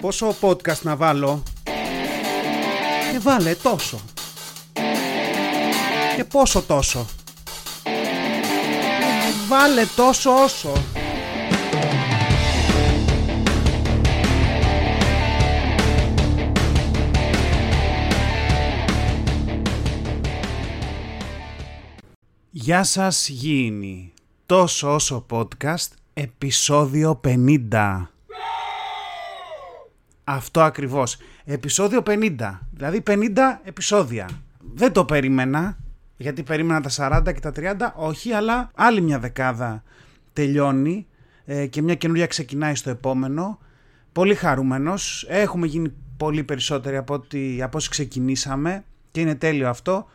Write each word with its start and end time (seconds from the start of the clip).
Πόσο 0.00 0.34
podcast 0.40 0.82
να 0.82 0.96
βάλω; 0.96 1.42
Και 3.12 3.18
βάλε 3.18 3.54
τόσο. 3.54 4.00
Και 6.16 6.24
πόσο 6.24 6.62
τόσο. 6.62 7.06
Βάλε 9.48 9.84
τόσο 9.96 10.42
όσο. 10.42 10.72
Γεια 22.50 22.84
σας 22.84 23.28
γήινοι. 23.28 24.12
Τόσο 24.46 24.94
όσο 24.94 25.26
podcast, 25.30 25.88
επεισόδιο 26.14 27.20
50. 27.24 28.08
Αυτό 30.24 30.60
ακριβώς. 30.60 31.16
Επεισόδιο 31.44 32.02
50. 32.06 32.36
Δηλαδή 32.70 33.02
50 33.06 33.16
επεισόδια. 33.62 34.28
Δεν 34.74 34.92
το 34.92 35.04
περίμενα, 35.04 35.78
γιατί 36.16 36.42
περίμενα 36.42 36.80
τα 36.80 37.20
40 37.28 37.32
και 37.34 37.40
τα 37.40 37.52
30. 37.56 37.92
Όχι, 37.94 38.32
αλλά 38.32 38.70
άλλη 38.74 39.00
μια 39.00 39.18
δεκάδα 39.18 39.82
τελειώνει 40.32 41.06
ε, 41.44 41.66
και 41.66 41.82
μια 41.82 41.94
καινούρια 41.94 42.26
ξεκινάει 42.26 42.74
στο 42.74 42.90
επόμενο. 42.90 43.58
Πολύ 44.12 44.34
χαρούμενος. 44.34 45.26
Έχουμε 45.28 45.66
γίνει 45.66 45.92
πολύ 46.16 46.44
περισσότεροι 46.44 46.96
από, 46.96 47.14
ό,τι, 47.14 47.62
από 47.62 47.76
όσοι 47.76 47.88
ξεκινήσαμε 47.90 48.84
και 49.10 49.20
είναι 49.20 49.34
τέλειο 49.34 49.68
αυτό. 49.68 50.06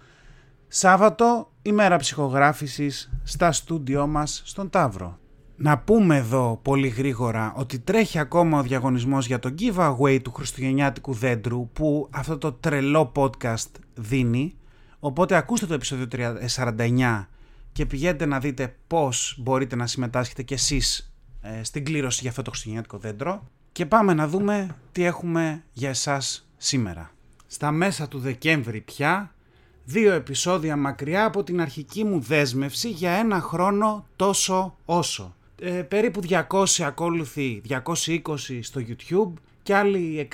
Σάββατο, 0.67 1.52
ημέρα 1.61 1.97
ψυχογράφησης 1.97 3.11
στα 3.23 3.52
στούντιό 3.52 4.08
μας 4.08 4.41
στον 4.45 4.69
Ταύρο. 4.69 5.19
Να 5.58 5.77
πούμε 5.77 6.18
εδώ 6.18 6.59
πολύ 6.62 6.88
γρήγορα 6.88 7.54
ότι 7.55 7.80
τρέχει 7.80 8.20
ακόμα 8.20 8.59
ο 8.59 8.62
διαγωνισμός 8.62 9.27
για 9.27 9.40
το 9.40 9.54
giveaway 9.59 10.20
του 10.23 10.31
Χριστουγεννιάτικου 10.31 11.14
δέντρου 11.14 11.70
που 11.70 12.08
αυτό 12.12 12.38
το 12.38 12.52
τρελό 12.52 13.12
podcast 13.16 13.70
δίνει. 13.94 14.56
Οπότε 15.00 15.36
ακούστε 15.36 15.66
το 15.66 15.73
επεισόδιο 15.73 16.08
49 16.56 17.25
και 17.72 17.86
πηγαίνετε 17.86 18.25
να 18.25 18.39
δείτε 18.39 18.75
πώς 18.88 19.36
μπορείτε 19.39 19.75
να 19.75 19.88
συμμετάσχετε 19.88 20.44
κι 20.44 20.53
εσείς 20.53 21.14
ε, 21.42 21.64
στην 21.64 21.86
κλήρωση 21.86 22.19
για 22.22 22.30
αυτό 22.30 22.42
το 22.42 22.50
Χριστουγεννιάτικο 22.50 22.97
δέντρο. 22.97 23.50
Και 23.72 23.86
πάμε 23.86 24.14
να 24.14 24.28
δούμε 24.28 24.75
τι 24.92 25.03
έχουμε 25.03 25.64
για 25.73 25.90
εσάς 25.90 26.47
σήμερα. 26.58 27.12
Στα 27.47 27.72
μέσα 27.72 28.08
του 28.08 28.19
Δεκέμβρη 28.19 28.81
πια 28.81 29.36
δύο 29.86 30.14
επεισόδια 30.14 30.75
μακριά 30.75 31.25
από 31.25 31.44
την 31.44 31.62
αρχική 31.62 32.03
μου 32.03 32.19
δέσμευση 32.19 32.90
για 32.90 33.12
ένα 33.12 33.42
χρόνο 33.42 34.08
τόσο 34.16 34.78
όσο. 34.86 35.36
Ε, 35.59 35.81
περίπου 35.81 36.20
200 36.50 36.84
ακόλουθοι, 36.84 37.61
220 37.70 38.59
στο 38.61 38.81
YouTube 38.88 39.34
και 39.64 39.75
άλλοι 39.75 40.28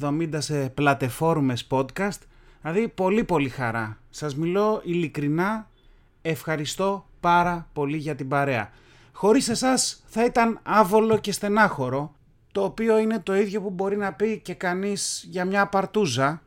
60-70 0.00 0.28
σε 0.38 0.68
πλατεφόρμες 0.68 1.66
podcast. 1.70 2.18
Δηλαδή 2.62 2.88
πολύ 2.88 3.24
πολύ 3.24 3.48
χαρά. 3.48 3.98
Σας 4.10 4.36
μιλώ 4.36 4.80
ειλικρινά, 4.84 5.70
ευχαριστώ 6.22 7.06
πάρα 7.20 7.68
πολύ 7.72 7.96
για 7.96 8.14
την 8.14 8.28
παρέα. 8.28 8.70
Χωρίς 9.12 9.48
εσάς 9.48 10.02
θα 10.06 10.24
ήταν 10.24 10.60
άβολο 10.62 11.18
και 11.18 11.32
στενάχωρο, 11.32 12.14
το 12.52 12.62
οποίο 12.62 12.98
είναι 12.98 13.20
το 13.20 13.36
ίδιο 13.36 13.60
που 13.60 13.70
μπορεί 13.70 13.96
να 13.96 14.12
πει 14.12 14.40
και 14.40 14.54
κανείς 14.54 15.26
για 15.30 15.44
μια 15.44 15.66
παρτούζα, 15.66 16.42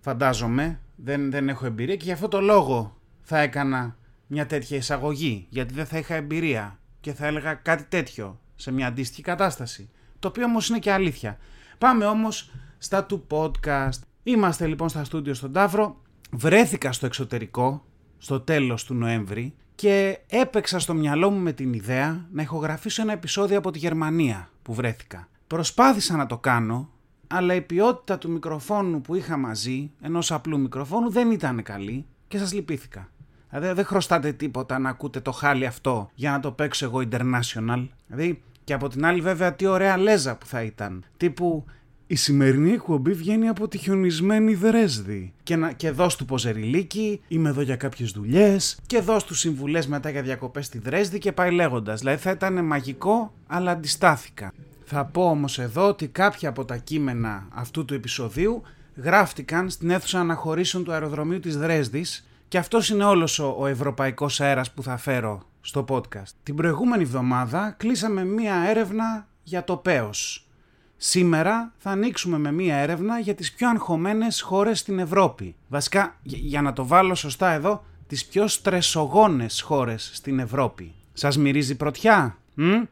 φαντάζομαι, 0.00 0.80
δεν, 0.96 1.30
δεν 1.30 1.48
έχω 1.48 1.66
εμπειρία 1.66 1.96
και 1.96 2.04
γι' 2.04 2.12
αυτό 2.12 2.28
το 2.28 2.40
λόγο 2.40 2.96
θα 3.22 3.38
έκανα 3.38 3.96
μια 4.26 4.46
τέτοια 4.46 4.76
εισαγωγή, 4.76 5.46
γιατί 5.48 5.74
δεν 5.74 5.86
θα 5.86 5.98
είχα 5.98 6.14
εμπειρία 6.14 6.78
και 7.08 7.14
θα 7.14 7.26
έλεγα 7.26 7.54
κάτι 7.54 7.84
τέτοιο 7.84 8.40
σε 8.56 8.72
μια 8.72 8.86
αντίστοιχη 8.86 9.22
κατάσταση, 9.22 9.88
το 10.18 10.28
οποίο 10.28 10.44
όμως 10.44 10.68
είναι 10.68 10.78
και 10.78 10.92
αλήθεια. 10.92 11.38
Πάμε 11.78 12.04
όμως 12.04 12.50
στα 12.78 13.04
του 13.04 13.26
podcast. 13.30 13.98
Είμαστε 14.22 14.66
λοιπόν 14.66 14.88
στα 14.88 15.04
στούντιο 15.04 15.34
στον 15.34 15.52
Ταύρο, 15.52 16.02
βρέθηκα 16.30 16.92
στο 16.92 17.06
εξωτερικό 17.06 17.84
στο 18.18 18.40
τέλος 18.40 18.84
του 18.84 18.94
Νοέμβρη 18.94 19.54
και 19.74 20.18
έπαιξα 20.28 20.78
στο 20.78 20.94
μυαλό 20.94 21.30
μου 21.30 21.38
με 21.38 21.52
την 21.52 21.72
ιδέα 21.72 22.26
να 22.32 22.42
ηχογραφήσω 22.42 23.02
ένα 23.02 23.12
επεισόδιο 23.12 23.58
από 23.58 23.70
τη 23.70 23.78
Γερμανία 23.78 24.50
που 24.62 24.74
βρέθηκα. 24.74 25.28
Προσπάθησα 25.46 26.16
να 26.16 26.26
το 26.26 26.38
κάνω, 26.38 26.90
αλλά 27.26 27.54
η 27.54 27.60
ποιότητα 27.60 28.18
του 28.18 28.30
μικροφόνου 28.30 29.00
που 29.00 29.14
είχα 29.14 29.36
μαζί, 29.36 29.90
ενός 30.00 30.32
απλού 30.32 30.60
μικροφόνου, 30.60 31.10
δεν 31.10 31.30
ήταν 31.30 31.62
καλή 31.62 32.06
και 32.28 32.38
σας 32.38 32.52
λυπήθηκα. 32.52 33.08
Δηλαδή 33.50 33.74
δεν 33.74 33.84
χρωστάτε 33.84 34.32
τίποτα 34.32 34.78
να 34.78 34.88
ακούτε 34.88 35.20
το 35.20 35.32
χάλι 35.32 35.66
αυτό 35.66 36.10
για 36.14 36.30
να 36.30 36.40
το 36.40 36.50
παίξω 36.52 36.84
εγώ 36.84 37.02
international. 37.10 37.86
Δηλαδή 38.06 38.42
και 38.64 38.72
από 38.74 38.88
την 38.88 39.04
άλλη 39.04 39.20
βέβαια 39.20 39.54
τι 39.54 39.66
ωραία 39.66 39.96
λέζα 39.96 40.36
που 40.36 40.46
θα 40.46 40.62
ήταν. 40.62 41.04
Τύπου 41.16 41.64
η 42.06 42.14
σημερινή 42.14 42.72
εκπομπή 42.72 43.12
βγαίνει 43.12 43.48
από 43.48 43.68
τη 43.68 43.78
χιονισμένη 43.78 44.54
Δρέσδη. 44.54 45.32
Και, 45.42 45.56
να, 45.56 45.72
και 45.72 45.90
δώσ' 45.90 46.16
του 46.16 46.24
ποζεριλίκι, 46.24 47.20
είμαι 47.28 47.48
εδώ 47.48 47.60
για 47.60 47.76
κάποιες 47.76 48.10
δουλειές. 48.10 48.78
Και 48.86 49.00
δώσ' 49.00 49.24
του 49.24 49.34
συμβουλές 49.34 49.86
μετά 49.86 50.10
για 50.10 50.22
διακοπές 50.22 50.66
στη 50.66 50.78
Δρέσδη 50.78 51.18
και 51.18 51.32
πάει 51.32 51.50
λέγοντας. 51.50 51.98
Δηλαδή 52.00 52.20
θα 52.20 52.30
ήταν 52.30 52.64
μαγικό, 52.64 53.32
αλλά 53.46 53.70
αντιστάθηκα. 53.70 54.52
Θα 54.84 55.04
πω 55.04 55.30
όμως 55.30 55.58
εδώ 55.58 55.88
ότι 55.88 56.08
κάποια 56.08 56.48
από 56.48 56.64
τα 56.64 56.76
κείμενα 56.76 57.46
αυτού 57.54 57.84
του 57.84 57.94
επεισοδίου 57.94 58.62
γράφτηκαν 58.96 59.70
στην 59.70 59.90
αίθουσα 59.90 60.20
αναχωρήσεων 60.20 60.84
του 60.84 60.92
αεροδρομίου 60.92 61.40
της 61.40 61.56
Δρέσδης 61.58 62.27
και 62.48 62.58
αυτός 62.58 62.88
είναι 62.88 63.04
όλος 63.04 63.38
ο, 63.38 63.56
ο 63.58 63.66
ευρωπαϊκός 63.66 64.40
αέρας 64.40 64.72
που 64.72 64.82
θα 64.82 64.96
φέρω 64.96 65.42
στο 65.60 65.84
podcast. 65.88 66.32
Την 66.42 66.54
προηγούμενη 66.54 67.02
εβδομάδα 67.02 67.74
κλείσαμε 67.76 68.24
μία 68.24 68.54
έρευνα 68.68 69.26
για 69.42 69.64
το 69.64 69.76
πέος. 69.76 70.48
Σήμερα 70.96 71.72
θα 71.78 71.90
ανοίξουμε 71.90 72.38
με 72.38 72.52
μία 72.52 72.76
έρευνα 72.76 73.18
για 73.18 73.34
τις 73.34 73.52
πιο 73.52 73.68
αγχωμένες 73.68 74.40
χώρες 74.40 74.78
στην 74.78 74.98
Ευρώπη. 74.98 75.54
Βασικά, 75.68 76.16
για 76.22 76.62
να 76.62 76.72
το 76.72 76.86
βάλω 76.86 77.14
σωστά 77.14 77.50
εδώ, 77.50 77.84
τις 78.06 78.26
πιο 78.26 78.46
στρεσογόνες 78.46 79.60
χώρες 79.60 80.10
στην 80.14 80.38
Ευρώπη. 80.38 80.94
Σας 81.12 81.38
μυρίζει 81.38 81.76
πρωτιά; 81.76 82.38
Μ; 82.54 82.82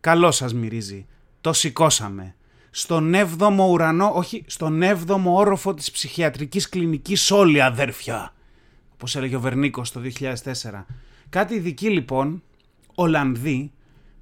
Καλό 0.00 0.30
σας 0.30 0.54
μυρίζει 0.54 1.06
το 1.46 1.52
σηκώσαμε. 1.52 2.34
Στον 2.70 3.12
7ο 3.14 3.68
ουρανό, 3.70 4.12
όχι, 4.14 4.44
στον 4.46 4.82
7ο 4.82 5.20
όροφο 5.24 5.74
της 5.74 5.90
ψυχιατρικής 5.90 6.68
κλινικής 6.68 7.30
όλοι 7.30 7.62
αδέρφια. 7.62 8.32
Όπως 8.96 9.16
έλεγε 9.16 9.36
ο 9.36 9.40
Βερνίκος 9.40 9.92
το 9.92 10.00
2004. 10.00 10.84
Κάτι 11.28 11.54
ειδικοί 11.54 11.90
λοιπόν, 11.90 12.42
Ολλανδοί, 12.94 13.72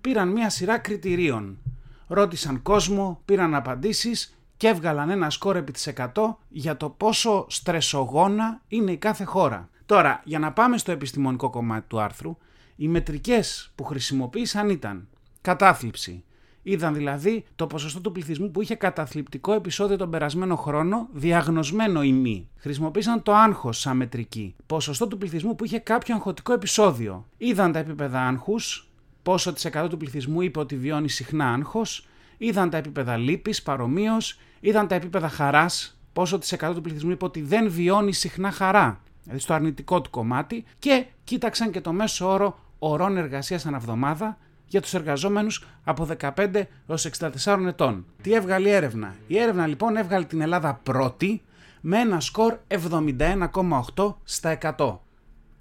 πήραν 0.00 0.28
μια 0.28 0.50
σειρά 0.50 0.78
κριτηρίων. 0.78 1.58
Ρώτησαν 2.06 2.62
κόσμο, 2.62 3.20
πήραν 3.24 3.54
απαντήσεις 3.54 4.38
και 4.56 4.68
έβγαλαν 4.68 5.10
ένα 5.10 5.30
σκόρ 5.30 5.56
επί 5.56 5.72
της 5.72 5.92
100 5.96 6.36
για 6.48 6.76
το 6.76 6.90
πόσο 6.90 7.46
στρεσογόνα 7.48 8.60
είναι 8.68 8.92
η 8.92 8.96
κάθε 8.96 9.24
χώρα. 9.24 9.68
Τώρα, 9.86 10.20
για 10.24 10.38
να 10.38 10.52
πάμε 10.52 10.78
στο 10.78 10.92
επιστημονικό 10.92 11.50
κομμάτι 11.50 11.88
του 11.88 12.00
άρθρου, 12.00 12.36
οι 12.76 12.88
μετρικές 12.88 13.72
που 13.74 13.84
χρησιμοποίησαν 13.84 14.68
ήταν 14.68 15.08
κατάθλιψη, 15.40 16.24
Είδαν 16.66 16.94
δηλαδή 16.94 17.44
το 17.56 17.66
ποσοστό 17.66 18.00
του 18.00 18.12
πληθυσμού 18.12 18.50
που 18.50 18.62
είχε 18.62 18.74
καταθλιπτικό 18.74 19.52
επεισόδιο 19.52 19.96
τον 19.96 20.10
περασμένο 20.10 20.56
χρόνο, 20.56 21.08
διαγνωσμένο 21.12 22.02
ή 22.02 22.12
μη. 22.12 22.48
Χρησιμοποίησαν 22.56 23.22
το 23.22 23.34
άγχος 23.34 23.78
σαν 23.78 23.96
μετρική. 23.96 24.54
Ποσοστό 24.66 25.08
του 25.08 25.18
πληθυσμού 25.18 25.54
που 25.54 25.64
είχε 25.64 25.78
κάποιο 25.78 26.14
αγχωτικό 26.14 26.52
επεισόδιο. 26.52 27.26
Είδαν 27.36 27.72
τα 27.72 27.78
επίπεδα 27.78 28.20
άγχους, 28.20 28.90
πόσο 29.22 29.52
τη 29.52 29.62
εκατό 29.64 29.88
του 29.88 29.96
πληθυσμού 29.96 30.40
είπε 30.40 30.58
ότι 30.58 30.76
βιώνει 30.76 31.08
συχνά 31.08 31.52
άγχος. 31.52 32.06
Είδαν 32.38 32.70
τα 32.70 32.76
επίπεδα 32.76 33.16
λύπης 33.16 33.62
παρομοίως. 33.62 34.38
Είδαν 34.60 34.88
τα 34.88 34.94
επίπεδα 34.94 35.28
χαράς, 35.28 35.98
πόσο 36.12 36.38
τη 36.38 36.48
εκατό 36.52 36.74
του 36.74 36.80
πληθυσμού 36.80 37.10
είπε 37.10 37.24
ότι 37.24 37.40
δεν 37.40 37.70
βιώνει 37.70 38.12
συχνά 38.12 38.50
χαρά. 38.50 39.00
Δηλαδή 39.22 39.40
στο 39.40 39.54
αρνητικό 39.54 40.00
του 40.00 40.10
κομμάτι. 40.10 40.64
Και 40.78 41.04
κοίταξαν 41.24 41.70
και 41.70 41.80
το 41.80 41.92
μέσο 41.92 42.28
όρο 42.28 42.58
ωρών 42.78 43.16
εργασίας 43.16 43.66
ανά 43.66 43.76
εβδομάδα 43.76 44.38
για 44.74 44.82
τους 44.82 44.94
εργαζόμενους 44.94 45.64
από 45.84 46.08
15 46.18 46.62
έως 46.86 47.08
64 47.44 47.64
ετών. 47.66 48.06
Τι 48.22 48.34
έβγαλε 48.34 48.68
η 48.68 48.72
έρευνα; 48.72 49.14
Η 49.26 49.38
έρευνα 49.38 49.66
λοιπόν 49.66 49.96
έβγαλε 49.96 50.24
την 50.24 50.40
Ελλάδα 50.40 50.80
πρώτη 50.82 51.42
με 51.80 51.98
ένα 51.98 52.20
σκορ 52.20 52.58
71,8 52.68 54.14
στα 54.24 54.58
100. 54.76 54.98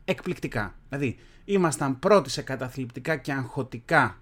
Εκπληκτικά. 0.05 0.73
Δηλαδή 0.89 1.17
ήμασταν 1.45 1.99
πρώτοι 1.99 2.29
σε 2.29 2.41
καταθλιπτικά 2.41 3.15
και 3.15 3.31
αγχωτικά 3.31 4.17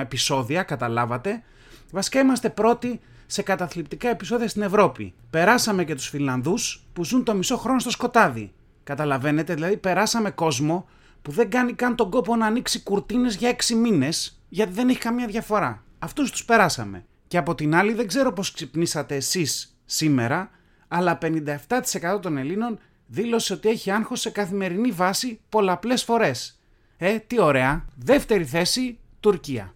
επεισόδια, 0.00 0.62
καταλάβατε. 0.62 1.42
Βασικά 1.90 2.20
είμαστε 2.20 2.50
πρώτοι 2.50 3.00
σε 3.26 3.42
καταθλιπτικά 3.42 4.08
επεισόδια 4.08 4.48
στην 4.48 4.62
Ευρώπη. 4.62 5.14
Περάσαμε 5.30 5.84
και 5.84 5.94
τους 5.94 6.08
Φιλανδούς 6.08 6.84
που 6.92 7.04
ζουν 7.04 7.24
το 7.24 7.34
μισό 7.34 7.56
χρόνο 7.56 7.78
στο 7.78 7.90
σκοτάδι. 7.90 8.52
Καταλαβαίνετε, 8.84 9.54
δηλαδή 9.54 9.76
περάσαμε 9.76 10.30
κόσμο 10.30 10.86
που 11.28 11.34
δεν 11.34 11.50
κάνει 11.50 11.72
καν 11.72 11.96
τον 11.96 12.10
κόπο 12.10 12.36
να 12.36 12.46
ανοίξει 12.46 12.82
κουρτίνες 12.82 13.36
για 13.36 13.56
6 13.56 13.74
μήνες 13.74 14.42
γιατί 14.48 14.72
δεν 14.72 14.88
έχει 14.88 14.98
καμία 14.98 15.26
διαφορά. 15.26 15.84
Αυτούς 15.98 16.30
τους 16.30 16.44
περάσαμε. 16.44 17.04
Και 17.26 17.36
από 17.38 17.54
την 17.54 17.74
άλλη 17.74 17.92
δεν 17.92 18.06
ξέρω 18.06 18.32
πώς 18.32 18.52
ξυπνήσατε 18.52 19.14
εσείς 19.14 19.78
σήμερα, 19.84 20.50
αλλά 20.88 21.18
57% 21.22 22.20
των 22.22 22.36
Ελλήνων 22.36 22.78
δήλωσε 23.06 23.52
ότι 23.52 23.68
έχει 23.68 23.90
άγχος 23.90 24.20
σε 24.20 24.30
καθημερινή 24.30 24.90
βάση 24.90 25.40
πολλαπλές 25.48 26.04
φορές. 26.04 26.60
Ε, 26.96 27.18
τι 27.18 27.40
ωραία. 27.40 27.84
Δεύτερη 27.96 28.44
θέση, 28.44 28.98
Τουρκία. 29.20 29.74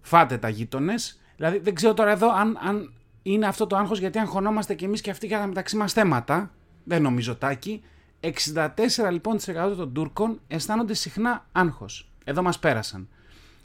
Φάτε 0.00 0.38
τα 0.38 0.48
γείτονες. 0.48 1.20
Δηλαδή 1.36 1.58
δεν 1.58 1.74
ξέρω 1.74 1.94
τώρα 1.94 2.10
εδώ 2.10 2.32
αν, 2.32 2.58
αν 2.62 2.92
είναι 3.22 3.46
αυτό 3.46 3.66
το 3.66 3.76
άγχος 3.76 3.98
γιατί 3.98 4.18
αγχωνόμαστε 4.18 4.74
κι 4.74 4.84
εμείς 4.84 5.00
και 5.00 5.10
αυτοί 5.10 5.26
για 5.26 5.38
τα 5.38 5.46
μεταξύ 5.46 5.76
μας 5.76 5.92
θέματα. 5.92 6.50
Δεν 6.84 7.02
νομίζω 7.02 7.36
τάκι. 7.36 7.82
64 8.22 8.68
λοιπόν 9.10 9.38
των 9.76 9.92
Τούρκων 9.92 10.40
αισθάνονται 10.48 10.94
συχνά 10.94 11.46
άγχος. 11.52 12.08
Εδώ 12.24 12.42
μας 12.42 12.58
πέρασαν. 12.58 13.08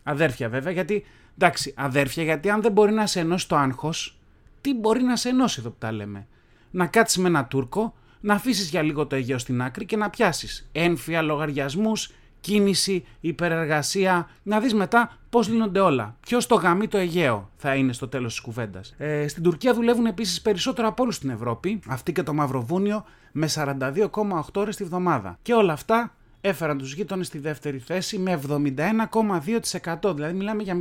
Αδέρφια 0.04 0.50
βέβαια, 0.50 0.72
γιατί 0.72 1.06
εντάξει, 1.38 1.74
αδέρφια, 1.78 2.24
γιατί 2.24 2.50
αν 2.50 2.62
δεν 2.62 2.72
μπορεί 2.72 2.92
να 2.92 3.06
σε 3.06 3.20
ενώσει 3.20 3.48
το 3.48 3.56
άγχος, 3.56 4.20
τι 4.62 4.74
μπορεί 4.74 5.04
να 5.04 5.16
σε 5.16 5.30
ενώσει 5.30 5.60
εδώ 5.60 5.70
που 5.70 5.76
τα 5.80 5.92
λέμε; 5.92 6.28
Να 6.72 6.88
κάτσεις 6.88 7.18
με 7.18 7.28
ένα 7.28 7.46
Τούρκο, 7.46 7.96
να 8.20 8.34
αφήσεις 8.34 8.70
για 8.70 8.82
λίγο 8.82 9.08
το 9.08 9.16
Αιγαίο 9.16 9.38
στην 9.38 9.62
άκρη 9.62 9.86
και 9.86 9.98
να 9.98 10.10
πιάσεις 10.10 10.70
ένφια, 10.72 11.22
λογαριασμούς, 11.22 12.12
κίνηση, 12.40 13.06
υπερεργασία, 13.20 14.30
να 14.44 14.60
δεις 14.60 14.74
μετά 14.74 15.18
πώς 15.30 15.48
λύνονται 15.50 15.80
όλα. 15.80 16.16
Ποιος 16.20 16.48
το 16.48 16.56
γαμί 16.56 16.88
το 16.88 16.98
Αιγαίο 16.98 17.50
θα 17.56 17.76
είναι 17.76 17.94
στο 17.94 18.08
τέλος 18.08 18.32
της 18.34 18.42
κουβέντας. 18.42 18.96
Ε, 18.98 19.28
στην 19.28 19.44
Τουρκία 19.44 19.74
δουλεύουν 19.74 20.06
επίσης 20.06 20.42
περισσότερο 20.42 20.88
από 20.88 21.04
όλους 21.04 21.16
στην 21.16 21.30
Ευρώπη, 21.30 21.80
αυτή 21.88 22.12
και 22.12 22.24
το 22.24 22.34
Μαυροβούνιο, 22.34 23.06
με 23.32 23.48
42,8 23.48 24.62
ώρες 24.62 24.76
τη 24.76 24.84
βδομάδα. 24.84 25.38
Και 25.42 25.54
όλα 25.54 25.74
αυτά 25.74 26.12
έφεραν 26.42 26.78
τους 26.78 26.94
γείτονες 26.94 27.28
στη 27.28 27.40
δεύτερη 27.40 27.78
θέση 27.78 28.18
με 28.18 28.32
71,2%. 28.32 30.14
Δηλαδή 30.16 30.34
μιλάμε 30.34 30.64
για 30.64 30.78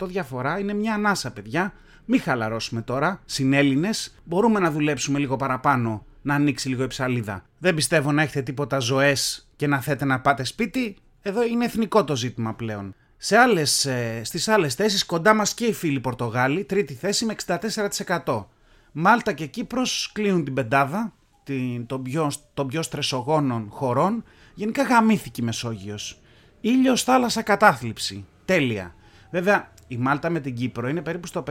0,6% 0.00 0.06
διαφορά. 0.06 0.58
Είναι 0.58 0.74
μια 0.74 0.94
ανάσα 0.94 1.32
παιδιά. 1.32 1.72
Μην 2.04 2.20
χαλαρώσουμε 2.20 2.82
τώρα. 2.82 3.20
Συνέλληνες 3.24 4.14
μπορούμε 4.24 4.60
να 4.60 4.70
δουλέψουμε 4.70 5.18
λίγο 5.18 5.36
παραπάνω 5.36 6.04
να 6.22 6.34
ανοίξει 6.34 6.68
λίγο 6.68 6.82
η 6.82 6.86
ψαλίδα. 6.86 7.44
Δεν 7.58 7.74
πιστεύω 7.74 8.12
να 8.12 8.22
έχετε 8.22 8.42
τίποτα 8.42 8.78
ζωές 8.78 9.48
και 9.62 9.68
να 9.68 9.80
θέτε 9.80 10.04
να 10.04 10.20
πάτε 10.20 10.44
σπίτι. 10.44 10.96
Εδώ 11.22 11.42
είναι 11.44 11.64
εθνικό 11.64 12.04
το 12.04 12.16
ζήτημα 12.16 12.54
πλέον. 12.54 12.94
Σε 13.16 13.36
άλλες, 13.36 13.84
ε, 13.84 14.20
στις 14.24 14.48
άλλες 14.48 14.74
θέσεις 14.74 15.06
κοντά 15.06 15.34
μας 15.34 15.54
και 15.54 15.64
οι 15.64 15.72
φίλοι 15.72 16.00
Πορτογάλοι, 16.00 16.64
τρίτη 16.64 16.94
θέση 16.94 17.24
με 17.24 17.32
64%. 17.32 18.48
Μάλτα 18.92 19.32
και 19.32 19.46
Κύπρος 19.46 20.10
κλείνουν 20.14 20.44
την 20.44 20.54
πεντάδα 20.54 21.12
την, 21.44 21.86
των, 21.86 22.02
πιο, 22.02 22.30
των 22.54 22.66
πιο 22.66 22.82
στρεσογόνων 22.82 23.68
χωρών. 23.70 24.24
Γενικά 24.54 24.82
γαμήθηκε 24.82 25.40
η 25.40 25.44
Μεσόγειος. 25.44 26.20
Ήλιος, 26.60 27.02
θάλασσα, 27.02 27.42
κατάθλιψη. 27.42 28.26
Τέλεια. 28.44 28.94
Βέβαια, 29.30 29.72
η 29.86 29.96
Μάλτα 29.96 30.30
με 30.30 30.40
την 30.40 30.54
Κύπρο 30.54 30.88
είναι 30.88 31.02
περίπου 31.02 31.26
στο 31.26 31.42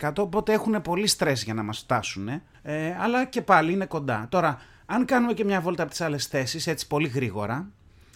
50% 0.00 0.12
οπότε 0.18 0.52
έχουν 0.52 0.82
πολύ 0.82 1.06
στρες 1.06 1.42
για 1.42 1.54
να 1.54 1.62
μας 1.62 1.78
φτάσουν. 1.78 2.28
Ε, 2.62 2.96
αλλά 2.98 3.24
και 3.24 3.42
πάλι 3.42 3.72
είναι 3.72 3.86
κοντά. 3.86 4.26
Τώρα, 4.28 4.58
αν 4.92 5.04
κάνουμε 5.04 5.32
και 5.32 5.44
μια 5.44 5.60
βόλτα 5.60 5.82
από 5.82 5.90
τις 5.90 6.00
άλλες 6.00 6.26
θέσεις, 6.26 6.66
έτσι 6.66 6.86
πολύ 6.86 7.08
γρήγορα, 7.08 7.68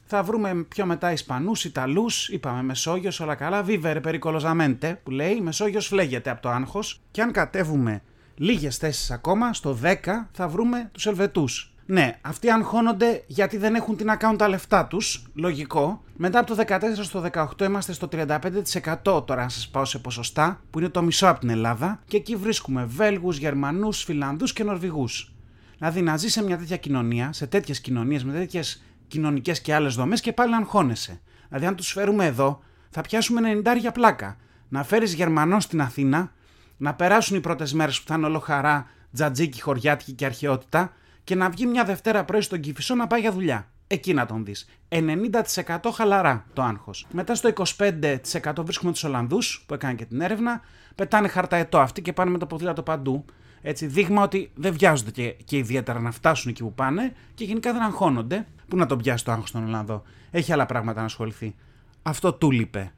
θα 0.07 0.23
βρούμε 0.23 0.55
πιο 0.55 0.87
μετά 0.87 1.13
Ισπανούς, 1.13 1.65
Ιταλούς, 1.65 2.29
είπαμε 2.29 2.63
Μεσόγειος, 2.63 3.21
όλα 3.21 3.35
καλά, 3.35 3.63
βίβερε 3.63 4.01
περικολοζαμέντε, 4.01 5.01
που 5.03 5.11
λέει, 5.11 5.41
Μεσόγειος 5.41 5.87
φλέγεται 5.87 6.31
από 6.31 6.43
το 6.43 6.49
άγχος 6.49 7.01
και 7.11 7.23
αν 7.23 7.33
κατέβουμε 7.33 8.03
λίγες 8.37 8.77
θέσεις 8.77 9.11
ακόμα, 9.11 9.53
στο 9.53 9.79
10 9.83 10.29
θα 10.33 10.49
βρούμε 10.49 10.91
τους 10.93 11.07
Ελβετούς. 11.07 11.75
Ναι, 11.87 12.19
αυτοί 12.21 12.51
αγχώνονται 12.51 13.23
γιατί 13.27 13.57
δεν 13.57 13.75
έχουν 13.75 13.97
την 13.97 14.09
account 14.19 14.35
τα 14.39 14.49
λεφτά 14.49 14.87
τους. 14.87 15.27
Λογικό. 15.35 16.03
Μετά 16.17 16.39
από 16.39 16.55
το 16.55 16.65
14 16.67 17.05
στο 17.05 17.21
18 17.33 17.65
είμαστε 17.65 17.93
στο 17.93 18.09
35% 18.13 19.25
τώρα, 19.27 19.43
αν 19.43 19.51
σας 19.51 19.69
πάω 19.69 19.85
σε 19.85 19.99
ποσοστά, 19.99 20.61
που 20.71 20.79
είναι 20.79 20.89
το 20.89 21.03
μισό 21.03 21.27
από 21.27 21.41
την 21.41 21.51
Ελλάδα. 21.51 22.01
Και 22.07 22.17
εκεί 22.17 22.37
βρίσκουμε 22.37 22.85
Βέλγους, 22.85 23.37
Γερμανούς, 23.39 24.03
Φιλανδούς 24.03 24.53
και 24.53 24.65
Νορβηγούς. 24.65 25.34
Δηλαδή 25.79 26.03
να 26.03 26.17
ζει 26.17 26.29
σε 26.29 26.43
μια 26.43 26.59
τέτοια 26.59 26.77
κοινωνία, 26.77 27.33
σε 27.33 27.47
τέτοιες 27.47 27.81
κοινωνίες, 27.81 28.25
με 28.25 28.33
τέτοιες 28.33 28.83
κοινωνικές 29.09 29.61
και 29.61 29.75
άλλες 29.75 29.95
δομές 29.95 30.21
και 30.21 30.33
πάλι 30.33 30.55
αγχώνεσαι. 30.55 31.21
Δηλαδή, 31.49 31.67
αν 31.67 31.77
τους 31.77 31.93
φέρουμε 31.93 32.27
εδώ, 32.27 32.63
θα 32.91 33.01
πιάσουμε 33.01 33.41
90 33.41 33.77
για 33.79 33.93
πλάκα. 33.93 34.37
Να 34.69 34.85
φέρεις 34.85 35.15
Γερμανό 35.15 35.61
στην 35.61 35.81
Αθήνα, 35.81 36.33
να 36.77 36.95
περάσουν 36.95 37.37
οι 37.37 37.41
πρώτες 37.41 37.73
μέρες 37.73 38.01
που 38.01 38.09
θα 38.09 38.15
είναι 38.15 38.27
όλο 38.27 38.39
χαρά, 38.39 38.87
τζατζίκι, 39.13 39.61
χωριάτικη 39.61 40.13
και 40.13 40.25
αρχαιότητα, 40.25 40.93
και 41.25 41.35
να 41.35 41.51
βγει 41.51 41.67
μια 41.67 41.85
Δευτέρα 41.85 42.25
πρωί 42.25 42.41
στον 42.41 42.61
Κυφισό 42.61 42.95
να 42.95 43.07
πάει 43.07 43.21
για 43.21 43.33
δουλειά. 43.33 43.69
Εκεί 43.87 44.15
να 44.15 44.27
τον 44.27 44.45
δεις. 44.45 44.69
90% 44.89 45.91
χαλαρά 45.95 46.45
το 46.53 46.63
άγχος. 46.63 47.07
Μετά 47.13 47.35
στο 47.35 47.49
25% 47.49 48.65
βρίσκουμε 48.65 48.93
τους 48.93 49.05
Ολλανδούς 49.05 49.65
που 49.67 49.75
έκανε 49.75 49.95
και 49.95 50.05
την 50.05 50.21
έρευνα. 50.21 50.61
Πετάνε 50.95 51.29
χαρταετό 51.29 51.79
αυτοί 51.79 52.03
και 52.03 52.13
πάνε 52.13 52.31
με 52.31 52.39
το 52.39 52.47
ποδήλατο 52.47 52.83
παντού. 52.83 53.25
Έτσι, 53.67 53.87
δείγμα 53.87 54.23
ότι 54.23 54.51
δεν 54.55 54.73
βιάζονται 54.73 55.11
και, 55.11 55.37
και 55.45 55.57
ιδιαίτερα 55.57 56.01
να 56.01 56.11
φτάσουν 56.11 56.51
εκεί 56.51 56.63
που 56.63 56.75
πάνε 56.75 57.13
και 57.35 57.45
γενικά 57.45 57.73
δεν 57.73 57.83
αγχώνονται. 57.83 58.47
Πού 58.69 58.77
να 58.77 58.87
τον 58.87 58.99
πιάσει 58.99 59.25
το 59.25 59.33
άγχος 59.33 59.49
στον 59.49 59.65
Ολλανδό. 59.65 60.03
Έχει 60.31 60.53
άλλα 60.53 60.67
πράγματα 60.67 61.01
να 61.01 61.07
ασχοληθεί. 61.07 61.55
Αυτό 62.03 62.33
του 62.33 62.51
λείπε. 62.51 62.93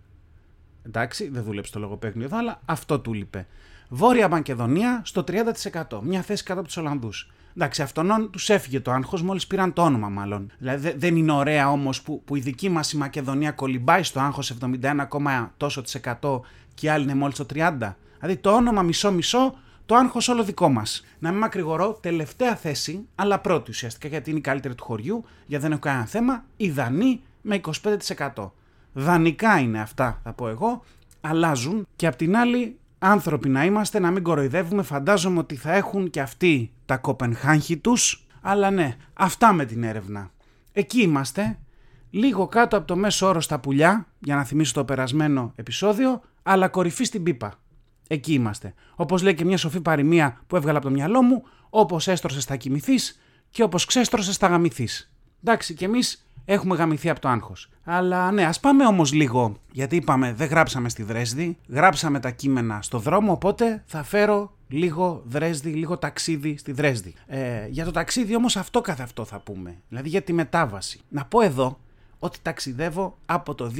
Εντάξει, 0.82 1.28
δεν 1.28 1.42
δούλεψε 1.42 1.72
το 1.72 1.78
λογοπαίγνιο 1.78 2.24
εδώ, 2.24 2.38
αλλά 2.38 2.60
αυτό 2.64 3.00
του 3.00 3.12
λείπε. 3.12 3.46
Βόρεια 3.88 4.28
Μακεδονία 4.28 5.00
στο 5.04 5.24
30%. 5.26 6.00
Μια 6.02 6.22
θέση 6.22 6.42
κάτω 6.42 6.58
από 6.58 6.68
τους 6.68 6.76
Ολλανδούς. 6.76 7.30
Εντάξει, 7.56 7.82
αυτόν 7.82 8.28
τους 8.30 8.50
έφυγε 8.50 8.80
το 8.80 8.90
άγχος 8.90 9.22
μόλις 9.22 9.46
πήραν 9.46 9.72
το 9.72 9.82
όνομα, 9.82 10.08
μάλλον. 10.08 10.52
Δηλαδή 10.58 10.94
δεν 10.96 11.16
είναι 11.16 11.32
ωραία 11.32 11.70
όμως 11.70 12.02
που, 12.02 12.22
που 12.24 12.36
η 12.36 12.40
δική 12.40 12.68
μας 12.68 12.92
η 12.92 12.96
Μακεδονία 12.96 13.50
κολυμπάει 13.52 14.02
στο 14.02 14.20
άγχος 14.20 14.54
71, 14.60 15.50
τόσο 15.56 15.82
της 15.82 15.94
εκατό 15.94 16.44
και 16.74 16.86
η 16.86 16.88
άλλη 16.88 17.04
είναι 17.04 17.14
μόλις 17.14 17.36
το 17.36 17.46
30. 17.54 17.94
Δηλαδή 18.20 18.36
το 18.40 18.50
όνομα 18.50 18.82
μισό-μισό, 18.82 19.54
το 19.86 19.94
άγχος 19.94 20.28
όλο 20.28 20.44
δικό 20.44 20.68
μας. 20.68 21.04
Να 21.18 21.30
μην 21.30 21.38
μακρηγορώ, 21.38 21.98
τελευταία 22.02 22.56
θέση, 22.56 23.06
αλλά 23.14 23.38
πρώτη 23.38 23.70
ουσιαστικά 23.70 24.08
γιατί 24.08 24.30
είναι 24.30 24.38
η 24.38 24.42
καλύτερη 24.42 24.74
του 24.74 24.84
χωριού, 24.84 25.24
γιατί 25.46 25.62
δεν 25.62 25.72
έχω 25.72 25.80
κανένα 25.80 26.06
θέμα, 26.06 26.44
η 26.56 26.70
Δανή 26.70 27.20
με 27.42 27.60
25%. 28.34 28.50
Δανικά 28.92 29.58
είναι 29.58 29.80
αυτά, 29.80 30.20
θα 30.22 30.32
πω 30.32 30.48
εγώ, 30.48 30.84
αλλάζουν 31.20 31.86
και 31.96 32.06
απ' 32.06 32.16
την 32.16 32.36
άλλη 32.36 32.78
άνθρωποι 32.98 33.48
να 33.48 33.64
είμαστε, 33.64 33.98
να 33.98 34.10
μην 34.10 34.22
κοροϊδεύουμε, 34.22 34.82
φαντάζομαι 34.82 35.38
ότι 35.38 35.56
θα 35.56 35.72
έχουν 35.72 36.10
και 36.10 36.20
αυτοί 36.20 36.72
τα 36.86 36.96
κοπενχάγχη 36.96 37.76
τους, 37.76 38.26
αλλά 38.40 38.70
ναι, 38.70 38.96
αυτά 39.14 39.52
με 39.52 39.64
την 39.64 39.82
έρευνα. 39.82 40.30
Εκεί 40.72 41.02
είμαστε, 41.02 41.58
λίγο 42.10 42.46
κάτω 42.46 42.76
από 42.76 42.86
το 42.86 42.96
μέσο 42.96 43.26
όρο 43.26 43.40
στα 43.40 43.58
πουλιά, 43.58 44.06
για 44.18 44.34
να 44.34 44.44
θυμίσω 44.44 44.72
το 44.72 44.84
περασμένο 44.84 45.52
επεισόδιο, 45.56 46.20
αλλά 46.42 46.68
κορυφή 46.68 47.04
στην 47.04 47.22
πίπα. 47.22 47.58
Εκεί 48.06 48.32
είμαστε. 48.32 48.74
Όπως 48.94 49.22
λέει 49.22 49.34
και 49.34 49.44
μια 49.44 49.56
σοφή 49.56 49.80
παροιμία 49.80 50.40
που 50.46 50.56
έβγαλα 50.56 50.78
από 50.78 50.86
το 50.86 50.92
μυαλό 50.92 51.22
μου, 51.22 51.42
όπως 51.70 52.08
έστρωσες 52.08 52.44
θα 52.44 52.56
κοιμηθείς 52.56 53.20
και 53.50 53.62
όπως 53.62 53.84
ξέστρωσες 53.84 54.36
θα 54.36 54.46
γαμηθείς. 54.46 55.12
Εντάξει, 55.44 55.74
και 55.74 55.84
εμείς 55.84 56.26
έχουμε 56.44 56.76
γαμηθεί 56.76 57.10
από 57.10 57.20
το 57.20 57.28
άγχος. 57.28 57.68
Αλλά 57.84 58.30
ναι, 58.30 58.44
ας 58.44 58.60
πάμε 58.60 58.86
όμως 58.86 59.12
λίγο, 59.12 59.56
γιατί 59.72 59.96
είπαμε 59.96 60.32
δεν 60.32 60.48
γράψαμε 60.48 60.88
στη 60.88 61.02
Δρέσδη, 61.02 61.58
γράψαμε 61.68 62.20
τα 62.20 62.30
κείμενα 62.30 62.82
στο 62.82 62.98
δρόμο, 62.98 63.32
οπότε 63.32 63.82
θα 63.86 64.02
φέρω 64.02 64.56
λίγο 64.68 65.22
Δρέσδη, 65.26 65.70
λίγο 65.70 65.98
ταξίδι 65.98 66.56
στη 66.56 66.72
Δρέσδη. 66.72 67.14
Ε, 67.26 67.66
για 67.68 67.84
το 67.84 67.90
ταξίδι 67.90 68.36
όμως 68.36 68.56
αυτό 68.56 68.80
καθ' 68.80 69.00
αυτό 69.00 69.24
θα 69.24 69.38
πούμε, 69.38 69.76
δηλαδή 69.88 70.08
για 70.08 70.22
τη 70.22 70.32
μετάβαση. 70.32 71.00
Να 71.08 71.24
πω 71.24 71.40
εδώ 71.40 71.78
ότι 72.18 72.38
ταξιδεύω 72.42 73.18
από 73.26 73.54
το 73.54 73.72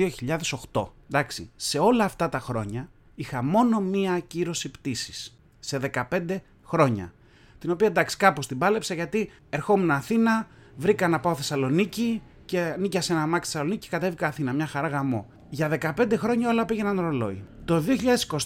2008. 0.73 0.87
Εντάξει, 1.11 1.51
σε 1.57 1.79
όλα 1.79 2.05
αυτά 2.05 2.29
τα 2.29 2.39
χρόνια 2.39 2.89
είχα 3.17 3.43
μόνο 3.43 3.81
μία 3.81 4.13
ακύρωση 4.13 4.71
πτήσης. 4.71 5.39
Σε 5.59 5.79
15 6.11 6.43
χρόνια. 6.65 7.13
Την 7.59 7.71
οποία 7.71 7.87
εντάξει 7.87 8.17
κάπως 8.17 8.47
την 8.47 8.59
πάλεψα 8.59 8.95
γιατί 8.95 9.31
ερχόμουν 9.51 9.91
Αθήνα, 9.91 10.49
βρήκα 10.77 11.09
να 11.09 11.21
πάω 11.21 11.35
Θεσσαλονίκη, 11.35 12.23
και 12.47 12.77
νίκιασε 12.79 13.13
ένα 13.13 13.27
μάξι 13.27 13.51
Θεσσαλονίκη 13.51 13.89
και 13.89 13.89
κατέβηκα 13.91 14.27
Αθήνα. 14.27 14.53
Μια 14.53 14.67
χαρά 14.67 14.89
γαμό. 14.89 15.27
Για 15.51 15.79
15 15.97 16.13
χρόνια 16.17 16.51
όλα 16.51 16.65
πήγαιναν 16.65 17.01
ρολόι. 17.01 17.45
Το 17.65 17.85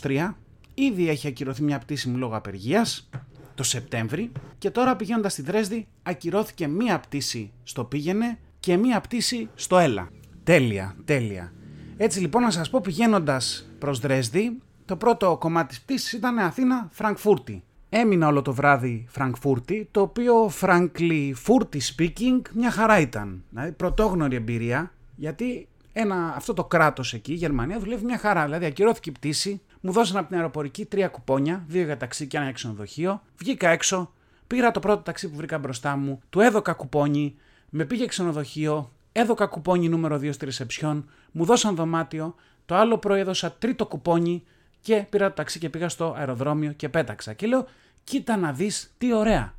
2023 0.02 0.34
ήδη 0.74 1.08
έχει 1.08 1.26
ακυρωθεί 1.26 1.62
μια 1.62 1.78
πτήση 1.78 2.08
μου 2.08 2.16
λόγω 2.16 2.36
απεργίας 2.36 3.08
το 3.54 3.62
Σεπτέμβρη 3.62 4.32
και 4.58 4.70
τώρα 4.70 4.96
πηγαίνοντας 4.96 5.32
στη 5.32 5.42
Δρέσδη 5.42 5.86
ακυρώθηκε 6.02 6.66
μία 6.66 7.00
πτήση 7.00 7.52
στο 7.62 7.84
πήγαινε 7.84 8.38
και 8.60 8.76
μία 8.76 9.00
πτήση 9.00 9.48
στο 9.54 9.78
έλα. 9.78 10.08
Τέλεια, 10.44 10.96
τέλεια. 11.04 11.52
Έτσι 11.96 12.20
λοιπόν 12.20 12.42
να 12.42 12.50
σας 12.50 12.70
πω 12.70 12.80
πηγαίνοντας 12.80 13.69
προς 13.80 13.98
Δρέσδη 14.00 14.60
το 14.84 14.96
πρώτο 14.96 15.36
κομμάτι 15.40 15.68
της 15.68 15.80
πτήσης 15.80 16.12
ήταν 16.12 16.38
Αθήνα-Φραγκφούρτη. 16.38 17.62
Έμεινα 17.88 18.26
όλο 18.26 18.42
το 18.42 18.52
βράδυ 18.52 19.06
Φραγκφούρτη, 19.08 19.88
το 19.90 20.00
οποίο 20.00 20.50
frankly 20.60 21.30
φούρτη 21.34 21.80
speaking 21.96 22.40
μια 22.54 22.70
χαρά 22.70 23.00
ήταν. 23.00 23.42
Δηλαδή 23.50 23.72
πρωτόγνωρη 23.72 24.36
εμπειρία, 24.36 24.92
γιατί 25.16 25.68
ένα, 25.92 26.34
αυτό 26.36 26.54
το 26.54 26.64
κράτος 26.64 27.14
εκεί, 27.14 27.32
η 27.32 27.34
Γερμανία, 27.34 27.78
δουλεύει 27.78 28.04
μια 28.04 28.18
χαρά. 28.18 28.44
Δηλαδή 28.44 28.64
ακυρώθηκε 28.64 29.10
η 29.10 29.12
πτήση, 29.12 29.60
μου 29.80 29.92
δώσαν 29.92 30.16
από 30.16 30.28
την 30.28 30.36
αεροπορική 30.36 30.84
τρία 30.84 31.08
κουπόνια, 31.08 31.64
δύο 31.66 31.84
για 31.84 31.96
ταξί 31.96 32.26
και 32.26 32.36
ένα 32.36 32.44
για 32.44 32.54
ξενοδοχείο. 32.54 33.22
Βγήκα 33.36 33.68
έξω, 33.68 34.12
πήρα 34.46 34.70
το 34.70 34.80
πρώτο 34.80 35.02
ταξί 35.02 35.30
που 35.30 35.36
βρήκα 35.36 35.58
μπροστά 35.58 35.96
μου, 35.96 36.20
του 36.30 36.40
έδωκα 36.40 36.72
κουπόνι, 36.72 37.36
με 37.70 37.84
πήγε 37.84 38.06
ξενοδοχείο, 38.06 38.90
έδωκα 39.12 39.46
κουπόνι 39.46 39.88
νούμερο 39.88 40.16
2 40.16 40.32
στη 40.32 40.44
ρεσεψιόν, 40.44 41.08
μου 41.32 41.44
δώσαν 41.44 41.74
δωμάτιο, 41.74 42.34
το 42.70 42.76
άλλο 42.76 42.98
πρωί 42.98 43.20
έδωσα 43.20 43.52
τρίτο 43.52 43.86
κουπόνι, 43.86 44.42
και 44.80 45.06
πήρα 45.10 45.28
το 45.28 45.34
ταξί 45.34 45.58
και 45.58 45.68
πήγα 45.68 45.88
στο 45.88 46.14
αεροδρόμιο 46.16 46.72
και 46.72 46.88
πέταξα. 46.88 47.32
Και 47.32 47.46
λέω, 47.46 47.66
κοίτα 48.04 48.36
να 48.36 48.52
δεις 48.52 48.94
τι 48.98 49.12
ωραία. 49.12 49.54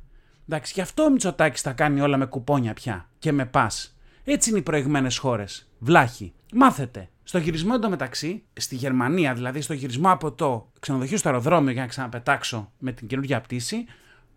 Εντάξει, 0.48 0.72
γι' 0.74 0.80
αυτό 0.80 1.02
ο 1.02 1.10
Μητσοτάκης 1.10 1.62
τα 1.62 1.72
κάνει 1.72 2.00
όλα 2.00 2.16
με 2.16 2.26
κουπόνια 2.26 2.74
πια 2.74 3.08
και 3.18 3.32
με 3.32 3.46
πας. 3.46 3.96
Έτσι 4.24 4.50
είναι 4.50 4.58
οι 4.58 4.62
προηγμένες 4.62 5.18
χώρες. 5.18 5.68
Βλάχοι. 5.78 6.32
Μάθετε. 6.52 7.08
Στο 7.22 7.38
γυρισμό 7.38 7.72
εντωμεταξύ, 7.74 8.42
στη 8.52 8.74
Γερμανία, 8.74 9.34
δηλαδή 9.34 9.60
στο 9.60 9.72
γυρισμό 9.72 10.10
από 10.10 10.32
το 10.32 10.70
ξενοδοχείο 10.80 11.16
στο 11.16 11.28
αεροδρόμιο 11.28 11.72
για 11.72 11.82
να 11.82 11.88
ξαναπετάξω 11.88 12.72
με 12.78 12.92
την 12.92 13.06
καινούργια 13.06 13.40
πτήση, 13.40 13.84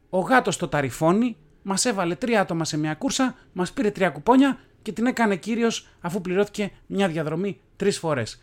ο 0.10 0.20
γάτος 0.20 0.54
στο 0.54 0.68
ταρифώνει 0.68 1.38
μας 1.62 1.86
έβαλε 1.86 2.16
τρία 2.16 2.42
άτομα 2.42 2.66
σε 2.66 2.78
μια 2.78 2.94
κούρσα, 2.94 3.36
μας 3.54 3.72
πήρε 3.72 3.92
τρία 3.92 4.10
κουπόνια 4.10 4.58
και 4.82 4.92
την 4.92 5.06
έκανε 5.06 5.36
κύριος 5.36 5.88
αφού 6.02 6.22
πληρώθηκε 6.22 6.72
μια 6.86 7.08
διαδρομή 7.08 7.60
τρεις 7.76 7.98
φορές. 7.98 8.40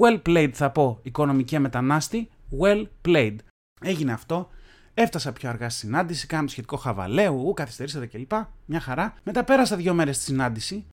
Well 0.00 0.22
played 0.26 0.50
θα 0.52 0.70
πω, 0.70 0.98
οικονομική 1.02 1.58
μετανάστη. 1.58 2.28
Well 2.60 2.86
played. 3.04 3.36
Έγινε 3.80 4.12
αυτό. 4.12 4.48
Έφτασα 4.94 5.32
πιο 5.32 5.48
αργά 5.48 5.70
στη 5.70 5.78
συνάντηση, 5.78 6.26
κάνω 6.26 6.44
το 6.44 6.50
σχετικό 6.50 6.76
χαβαλέου, 6.76 7.42
ου, 7.46 7.52
καθυστερήσατε 7.52 8.06
κλπ. 8.06 8.32
Μια 8.64 8.80
χαρά. 8.80 9.14
Μετά 9.22 9.44
πέρασα 9.44 9.76
δύο 9.76 9.94
μέρες 9.94 10.16
στη 10.16 10.24
συνάντηση 10.24 10.86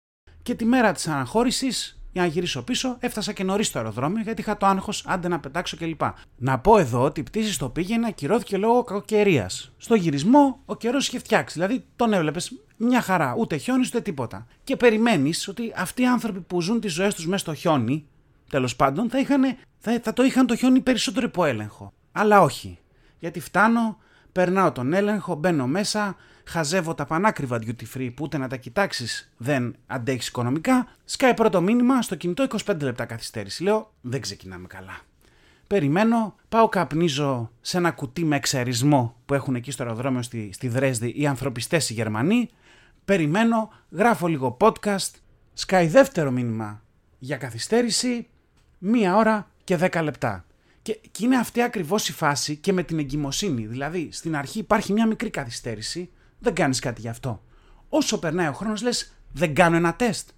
και 0.44 0.56
τη 0.56 0.66
μέρα 0.66 0.92
της 0.92 1.08
αναχώρησης, 1.08 2.02
για 2.12 2.22
να 2.22 2.28
γυρίσω 2.28 2.64
πίσω, 2.64 2.98
έφτασα 3.00 3.34
και 3.34 3.44
νωρίς 3.44 3.68
στο 3.68 3.78
αεροδρόμιο 3.78 4.22
γιατί 4.22 4.42
είχα 4.42 4.58
το 4.58 4.66
άγχος, 4.66 5.04
άντε 5.08 5.28
να 5.28 5.40
πετάξω 5.40 5.78
κλπ. 5.78 6.02
Να 6.38 6.60
πω 6.60 6.78
εδώ 6.78 7.02
ότι 7.02 7.20
η 7.20 7.24
πτήση 7.24 7.54
στο 7.54 7.70
πήγαινε 7.70 8.08
ακυρώθηκε 8.08 8.58
λόγω 8.58 8.84
κακοκαιρίας. 8.84 9.72
Στο 9.78 9.96
γυρισμό 9.96 10.62
ο 10.66 10.76
καιρός 10.76 11.08
είχε 11.08 11.20
φτιάξει, 11.20 11.60
δηλαδή 11.60 11.86
τον 11.96 12.14
έβλεπες 12.14 12.62
μια 12.78 13.02
χαρά, 13.02 13.36
ούτε 13.38 13.58
χιόνι 13.58 13.86
ούτε 13.88 14.02
τίποτα. 14.02 14.48
Και 14.64 14.76
περιμένεις 14.76 15.48
ότι 15.48 15.74
αυτοί 15.76 16.02
οι 16.02 16.08
άνθρωποι 16.08 16.40
που 16.40 16.62
ζουν 16.62 16.80
τις 16.80 16.94
ζωές 16.94 17.16
τους 17.16 17.26
μέσα 17.26 17.38
στο 17.38 17.54
χιόνι, 17.54 18.08
τέλος 18.52 18.76
πάντων, 18.76 19.10
θα, 19.10 19.20
είχαν, 19.20 19.58
θα, 19.78 20.00
θα 20.04 20.14
το 20.14 20.24
είχαν 20.24 20.46
το 20.46 20.56
χιόνι 20.56 20.82
περισσότερο 20.82 21.26
υπό 21.26 21.46
έλεγχο. 21.46 21.94
Αλλά 22.12 22.42
όχι. 22.42 22.80
Γιατί 23.20 23.40
φτάνω, 23.40 23.98
περνάω 24.32 24.72
τον 24.72 24.94
έλεγχο, 24.94 25.36
μπαίνω 25.36 25.68
μέσα, 25.68 26.16
χαζεύω 26.46 26.94
τα 26.94 27.06
πανάκριβα 27.06 27.60
duty 27.62 27.84
free 27.96 28.12
που 28.16 28.24
ούτε 28.24 28.38
να 28.38 28.48
τα 28.48 28.56
κοιτάξεις 28.56 29.32
δεν 29.38 29.76
αντέχεις 29.88 30.28
οικονομικά. 30.28 30.88
Σκάει 31.06 31.34
πρώτο 31.34 31.62
μήνυμα 31.62 32.02
στο 32.02 32.16
κινητό 32.16 32.48
25 32.66 32.82
λεπτά 32.82 33.06
καθυστέρηση. 33.06 33.64
Λέω 33.64 33.94
δεν 34.02 34.22
ξεκινάμε 34.22 34.68
καλά. 34.68 35.00
Περιμένω, 35.68 36.36
πάω 36.50 36.70
καπνίζω 36.70 37.52
σε 37.62 37.78
ένα 37.78 37.92
κουτί 37.92 38.26
με 38.26 38.36
εξαρισμό 38.36 39.16
που 39.26 39.34
έχουν 39.34 39.56
εκεί 39.56 39.72
στο 39.72 39.84
αεροδρόμιο 39.84 40.22
στη, 40.22 40.50
στη 40.54 40.68
Δρέσδη 40.68 41.14
οι 41.18 41.28
ανθρωπιστές 41.28 41.90
οι 41.90 41.94
Γερμανοί. 41.94 42.50
Περιμένω, 43.06 43.70
γράφω 43.92 44.28
λίγο 44.28 44.58
podcast. 44.60 45.12
Σκάει 45.54 45.88
δεύτερο 45.88 46.32
μήνυμα 46.32 46.82
για 47.20 47.38
καθυστέρηση, 47.38 48.28
μία 48.84 49.16
ώρα 49.16 49.52
και 49.64 49.78
10 49.82 50.02
λεπτά. 50.04 50.46
Και, 50.82 51.00
και 51.12 51.26
είναι 51.26 51.38
αυτή 51.38 51.62
ακριβώς 51.62 52.08
η 52.08 52.12
φάση 52.12 52.56
και 52.56 52.74
με 52.74 52.84
την 52.84 53.00
εγκυμοσύνη. 53.00 53.66
Δηλαδή, 53.66 54.10
στην 54.12 54.36
αρχή 54.36 54.60
υπάρχει 54.60 54.94
μια 54.94 55.06
μικρή 55.06 55.30
καθυστέρηση, 55.30 56.10
δεν 56.40 56.54
κάνεις 56.54 56.80
κάτι 56.80 57.02
γι' 57.02 57.08
αυτό. 57.08 57.44
Όσο 57.90 58.20
περνάει 58.20 58.48
ο 58.48 58.54
χρόνος, 58.54 58.82
λες, 58.82 59.14
δεν 59.32 59.54
κάνω 59.54 59.76
ένα 59.76 59.94
τεστ. 59.94 60.30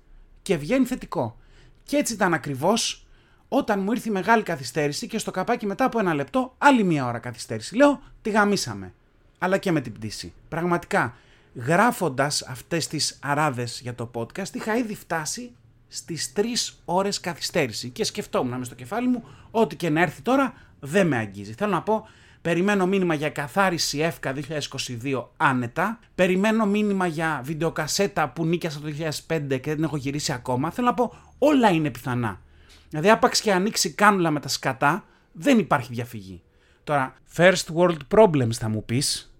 Και 0.41 0.57
βγαίνει 0.57 0.85
θετικό. 0.85 1.38
Και 1.83 1.97
έτσι 1.97 2.13
ήταν 2.13 2.33
ακριβώς 2.33 3.07
όταν 3.47 3.79
μου 3.79 3.91
ήρθε 3.91 4.09
η 4.09 4.12
μεγάλη 4.12 4.43
καθυστέρηση 4.43 5.07
και 5.07 5.17
στο 5.17 5.31
καπάκι 5.31 5.65
μετά 5.65 5.85
από 5.85 6.00
ένα 6.00 6.13
λεπτό, 6.13 6.55
άλλη 6.57 6.83
μία 6.83 7.05
ώρα 7.05 7.19
καθυστέρηση. 7.19 7.75
Λέω, 7.75 8.01
τη 8.21 8.29
γαμίσαμε. 8.29 8.93
Αλλά 9.38 9.57
και 9.57 9.71
με 9.71 9.81
την 9.81 9.93
πτήση. 9.93 10.33
Πραγματικά, 10.50 11.15
γράφοντας 11.55 12.41
αυτές 12.41 12.88
τις 12.88 13.19
αράδες 13.21 13.79
για 13.81 13.95
το 13.95 14.12
podcast, 14.13 14.53
είχα 14.53 14.75
ήδη 14.75 14.95
φτάσει 14.95 15.55
στις 15.95 16.33
3 16.35 16.41
ώρες 16.85 17.19
καθυστέρηση. 17.19 17.89
Και 17.89 18.03
σκεφτόμουν 18.03 18.57
μες 18.57 18.67
στο 18.67 18.75
κεφάλι 18.75 19.07
μου, 19.07 19.23
ό,τι 19.51 19.75
και 19.75 19.89
να 19.89 20.01
έρθει 20.01 20.21
τώρα 20.21 20.53
δεν 20.79 21.07
με 21.07 21.17
αγγίζει. 21.17 21.53
Θέλω 21.53 21.71
να 21.71 21.81
πω, 21.81 22.07
περιμένω 22.41 22.85
μήνυμα 22.85 23.13
για 23.13 23.29
καθάριση 23.29 24.00
ΕΦΚΑ 24.00 24.33
2022 24.33 25.29
άνετα. 25.38 26.00
Περιμένω 26.15 26.65
μήνυμα 26.65 27.07
για 27.07 27.41
βιντεοκασέτα 27.43 28.29
που 28.29 28.45
νίκιασα 28.45 28.79
το 28.79 28.88
2005 29.27 29.59
και 29.62 29.75
δεν 29.75 29.83
έχω 29.83 29.97
γυρίσει 29.97 30.31
ακόμα. 30.31 30.71
Θέλω 30.71 30.88
να 30.88 30.93
πω, 30.93 31.15
όλα 31.38 31.69
είναι 31.69 31.89
πιθανά. 31.89 32.41
Δηλαδή, 32.89 33.09
άπαξ 33.09 33.41
και 33.41 33.53
ανοίξει 33.53 33.91
κάνουλα 33.91 34.31
με 34.31 34.39
τα 34.39 34.47
σκατά, 34.47 35.05
δεν 35.31 35.59
υπάρχει 35.59 35.93
διαφυγή. 35.93 36.41
Τώρα, 36.83 37.15
first 37.35 37.65
world 37.75 37.97
problems 38.15 38.53
θα 38.53 38.69
μου 38.69 38.85
πεις. 38.85 39.33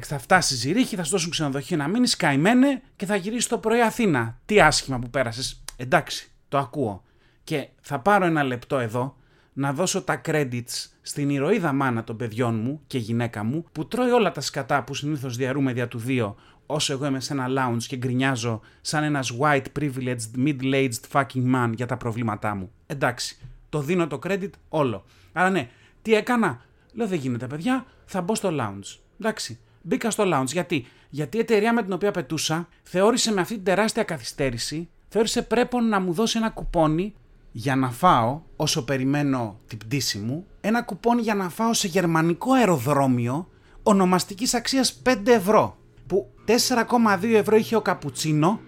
Θα 0.00 0.18
φτάσει 0.18 0.54
Ζηρίχη, 0.54 0.96
θα 0.96 1.02
σου 1.04 1.10
δώσουν 1.10 1.30
ξενοδοχείο 1.30 1.76
να 1.76 1.88
μείνεις, 1.88 2.16
καημένε 2.16 2.82
και 2.96 3.06
θα 3.06 3.16
γυρίσεις 3.16 3.46
το 3.46 3.58
πρωί 3.58 3.80
Αθήνα. 3.80 4.38
Τι 4.46 4.60
άσχημα 4.60 4.98
που 4.98 5.10
πέρασες. 5.10 5.62
Εντάξει, 5.80 6.30
το 6.48 6.58
ακούω. 6.58 7.02
Και 7.44 7.68
θα 7.80 7.98
πάρω 7.98 8.24
ένα 8.24 8.42
λεπτό 8.42 8.78
εδώ 8.78 9.16
να 9.52 9.72
δώσω 9.72 10.02
τα 10.02 10.20
credits 10.24 10.86
στην 11.00 11.30
ηρωίδα 11.30 11.72
μάνα 11.72 12.04
των 12.04 12.16
παιδιών 12.16 12.60
μου 12.60 12.80
και 12.86 12.98
γυναίκα 12.98 13.44
μου 13.44 13.64
που 13.72 13.88
τρώει 13.88 14.10
όλα 14.10 14.32
τα 14.32 14.40
σκατά 14.40 14.84
που 14.84 14.94
συνήθως 14.94 15.36
διαρούμε 15.36 15.72
δια 15.72 15.88
του 15.88 15.98
δύο 15.98 16.36
όσο 16.66 16.92
εγώ 16.92 17.06
είμαι 17.06 17.20
σε 17.20 17.32
ένα 17.32 17.46
lounge 17.48 17.82
και 17.82 17.96
γκρινιάζω 17.96 18.60
σαν 18.80 19.02
ένας 19.04 19.36
white 19.40 19.64
privileged 19.80 20.46
middle-aged 20.46 21.00
fucking 21.12 21.54
man 21.54 21.72
για 21.74 21.86
τα 21.86 21.96
προβλήματά 21.96 22.54
μου. 22.54 22.70
Εντάξει, 22.86 23.38
το 23.68 23.80
δίνω 23.80 24.06
το 24.06 24.18
credit 24.22 24.50
όλο. 24.68 25.04
Άρα 25.32 25.50
ναι, 25.50 25.68
τι 26.02 26.14
έκανα; 26.14 26.60
Λέω 26.92 27.06
δεν 27.06 27.18
γίνεται 27.18 27.46
παιδιά, 27.46 27.86
θα 28.04 28.20
μπω 28.20 28.34
στο 28.34 28.50
lounge. 28.52 28.98
Εντάξει, 29.20 29.58
μπήκα 29.82 30.10
στο 30.10 30.24
lounge 30.26 30.46
γιατί, 30.46 30.86
γιατί 31.08 31.36
η 31.36 31.40
εταιρεία 31.40 31.72
με 31.72 31.82
την 31.82 31.92
οποία 31.92 32.10
πετούσα 32.10 32.68
θεώρησε 32.82 33.32
με 33.32 33.40
αυτή 33.40 33.54
την 33.54 33.64
τεράστια 33.64 34.02
καθυστέρηση 34.02 34.88
θεώρησε 35.08 35.42
πρέπει 35.42 35.76
να 35.76 36.00
μου 36.00 36.12
δώσει 36.12 36.38
ένα 36.38 36.50
κουπόνι 36.50 37.14
για 37.52 37.76
να 37.76 37.90
φάω, 37.90 38.40
όσο 38.56 38.84
περιμένω 38.84 39.58
την 39.66 39.78
πτήση 39.78 40.18
μου, 40.18 40.46
ένα 40.60 40.82
κουπόνι 40.82 41.22
για 41.22 41.34
να 41.34 41.48
φάω 41.48 41.74
σε 41.74 41.86
γερμανικό 41.86 42.52
αεροδρόμιο 42.52 43.48
ονομαστικής 43.82 44.54
αξίας 44.54 45.02
5 45.04 45.26
ευρώ. 45.26 45.76
Που 46.06 46.30
4,2 46.44 47.34
ευρώ 47.34 47.56
είχε 47.56 47.76
ο 47.76 47.82
καπουτσίνο 47.82 48.60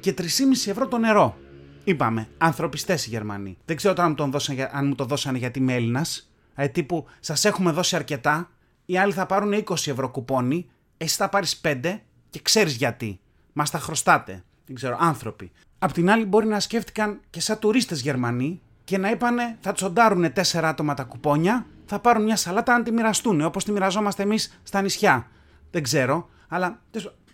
και 0.00 0.14
3,5 0.18 0.24
ευρώ 0.66 0.88
το 0.88 0.98
νερό. 0.98 1.36
Είπαμε, 1.84 2.28
ανθρωπιστές 2.38 3.06
οι 3.06 3.08
Γερμανοί. 3.08 3.56
Δεν 3.64 3.76
ξέρω 3.76 3.94
τώρα 3.94 4.08
αν, 4.08 4.14
τον 4.14 4.30
δώσαν, 4.30 4.56
αν 4.72 4.86
μου 4.86 4.94
το 4.94 5.04
δώσανε 5.04 5.38
γιατί 5.38 5.58
είμαι 5.58 5.74
Έλληνας. 5.74 6.32
Ε, 6.54 6.68
τύπου, 6.68 7.06
σας 7.20 7.44
έχουμε 7.44 7.70
δώσει 7.70 7.96
αρκετά. 7.96 8.50
Οι 8.84 8.98
άλλοι 8.98 9.12
θα 9.12 9.26
πάρουν 9.26 9.52
20 9.52 9.90
ευρώ 9.90 10.10
κουπόνι. 10.10 10.70
Εσύ 10.96 11.16
θα 11.16 11.28
πάρεις 11.28 11.60
5 11.64 12.00
και 12.30 12.40
ξέρεις 12.42 12.74
γιατί. 12.74 13.20
Μας 13.52 13.70
τα 13.70 13.78
χρωστάτε. 13.78 14.44
Δεν 14.66 14.74
ξέρω, 14.74 14.96
άνθρωποι. 15.00 15.50
Απ' 15.78 15.92
την 15.92 16.10
άλλη, 16.10 16.24
μπορεί 16.24 16.46
να 16.46 16.60
σκέφτηκαν 16.60 17.20
και 17.30 17.40
σαν 17.40 17.58
τουρίστες 17.58 18.00
Γερμανοί 18.00 18.60
και 18.84 18.98
να 18.98 19.10
είπανε 19.10 19.56
θα 19.60 19.72
τσοντάρουν 19.72 20.32
τέσσερα 20.32 20.68
άτομα 20.68 20.94
τα 20.94 21.02
κουπόνια, 21.02 21.66
θα 21.86 21.98
πάρουν 21.98 22.22
μια 22.22 22.36
σαλάτα 22.36 22.78
να 22.78 22.82
τη 22.82 22.92
μοιραστούν 22.92 23.40
όπως 23.40 23.64
τη 23.64 23.72
μοιραζόμαστε 23.72 24.22
εμείς 24.22 24.60
στα 24.62 24.82
νησιά. 24.82 25.26
Δεν 25.70 25.82
ξέρω, 25.82 26.28
αλλά 26.48 26.80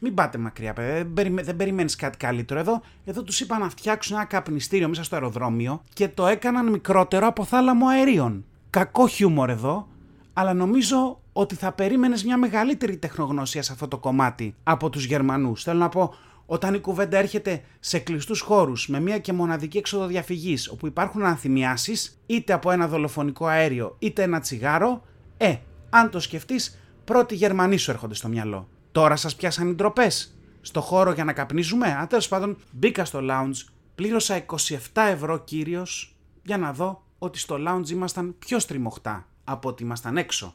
μην 0.00 0.14
πάτε 0.14 0.38
μακριά, 0.38 0.72
παιδιά. 0.72 1.08
Δεν, 1.14 1.38
δεν 1.42 1.56
περιμένεις 1.56 1.96
κάτι 1.96 2.16
καλύτερο. 2.16 2.60
Εδώ, 2.60 2.82
εδώ 3.04 3.22
τους 3.22 3.40
είπαν 3.40 3.60
να 3.60 3.68
φτιάξουν 3.68 4.16
ένα 4.16 4.24
καπνιστήριο 4.24 4.88
μέσα 4.88 5.04
στο 5.04 5.14
αεροδρόμιο 5.14 5.82
και 5.92 6.08
το 6.08 6.26
έκαναν 6.26 6.70
μικρότερο 6.70 7.26
από 7.26 7.44
θάλαμο 7.44 7.86
αερίων. 7.88 8.44
Κακό 8.70 9.06
χιούμορ 9.06 9.50
εδώ, 9.50 9.88
αλλά 10.32 10.54
νομίζω 10.54 11.20
ότι 11.32 11.54
θα 11.54 11.72
περίμενες 11.72 12.24
μια 12.24 12.36
μεγαλύτερη 12.36 12.96
τεχνογνωσία 12.96 13.62
σε 13.62 13.72
αυτό 13.72 13.88
το 13.88 13.98
κομμάτι 13.98 14.54
από 14.62 14.90
τους 14.90 15.04
Γερμανούς. 15.04 15.62
Θέλω 15.62 15.78
να 15.78 15.88
πω, 15.88 16.14
όταν 16.46 16.74
η 16.74 16.80
κουβέντα 16.80 17.18
έρχεται 17.18 17.62
σε 17.80 17.98
κλειστούς 17.98 18.40
χώρους 18.40 18.88
με 18.88 19.00
μία 19.00 19.18
και 19.18 19.32
μοναδική 19.32 19.78
έξοδο 19.78 20.06
διαφυγής, 20.06 20.68
όπου 20.68 20.86
υπάρχουν 20.86 21.24
ανθυμιάσεις, 21.24 22.22
είτε 22.26 22.52
από 22.52 22.70
ένα 22.70 22.88
δολοφονικό 22.88 23.46
αέριο 23.46 23.96
είτε 23.98 24.22
ένα 24.22 24.40
τσιγάρο, 24.40 25.02
ε, 25.36 25.56
αν 25.90 26.10
το 26.10 26.20
σκεφτείς, 26.20 26.78
πρώτοι 27.04 27.34
Γερμανοί 27.34 27.76
σου 27.76 27.90
έρχονται 27.90 28.14
στο 28.14 28.28
μυαλό. 28.28 28.68
Τώρα 28.92 29.16
σας 29.16 29.36
πιάσαν 29.36 29.68
οι 29.68 29.74
ντροπές. 29.74 30.38
Στο 30.60 30.80
χώρο 30.80 31.12
για 31.12 31.24
να 31.24 31.32
καπνίζουμε. 31.32 31.86
Αν 31.86 32.06
τέλος 32.06 32.28
πάντων 32.28 32.56
μπήκα 32.70 33.04
στο 33.04 33.20
lounge, 33.22 33.68
πλήρωσα 33.94 34.36
27 34.36 35.02
ευρώ 35.08 35.38
κύριος 35.38 36.16
για 36.42 36.58
να 36.58 36.72
δω 36.72 37.04
ότι 37.18 37.38
στο 37.38 37.56
lounge 37.68 37.88
ήμασταν 37.90 38.34
πιο 38.38 38.58
στριμωχτά 38.58 39.26
από 39.44 39.68
ότι 39.68 39.82
ήμασταν 39.82 40.16
έξω. 40.16 40.54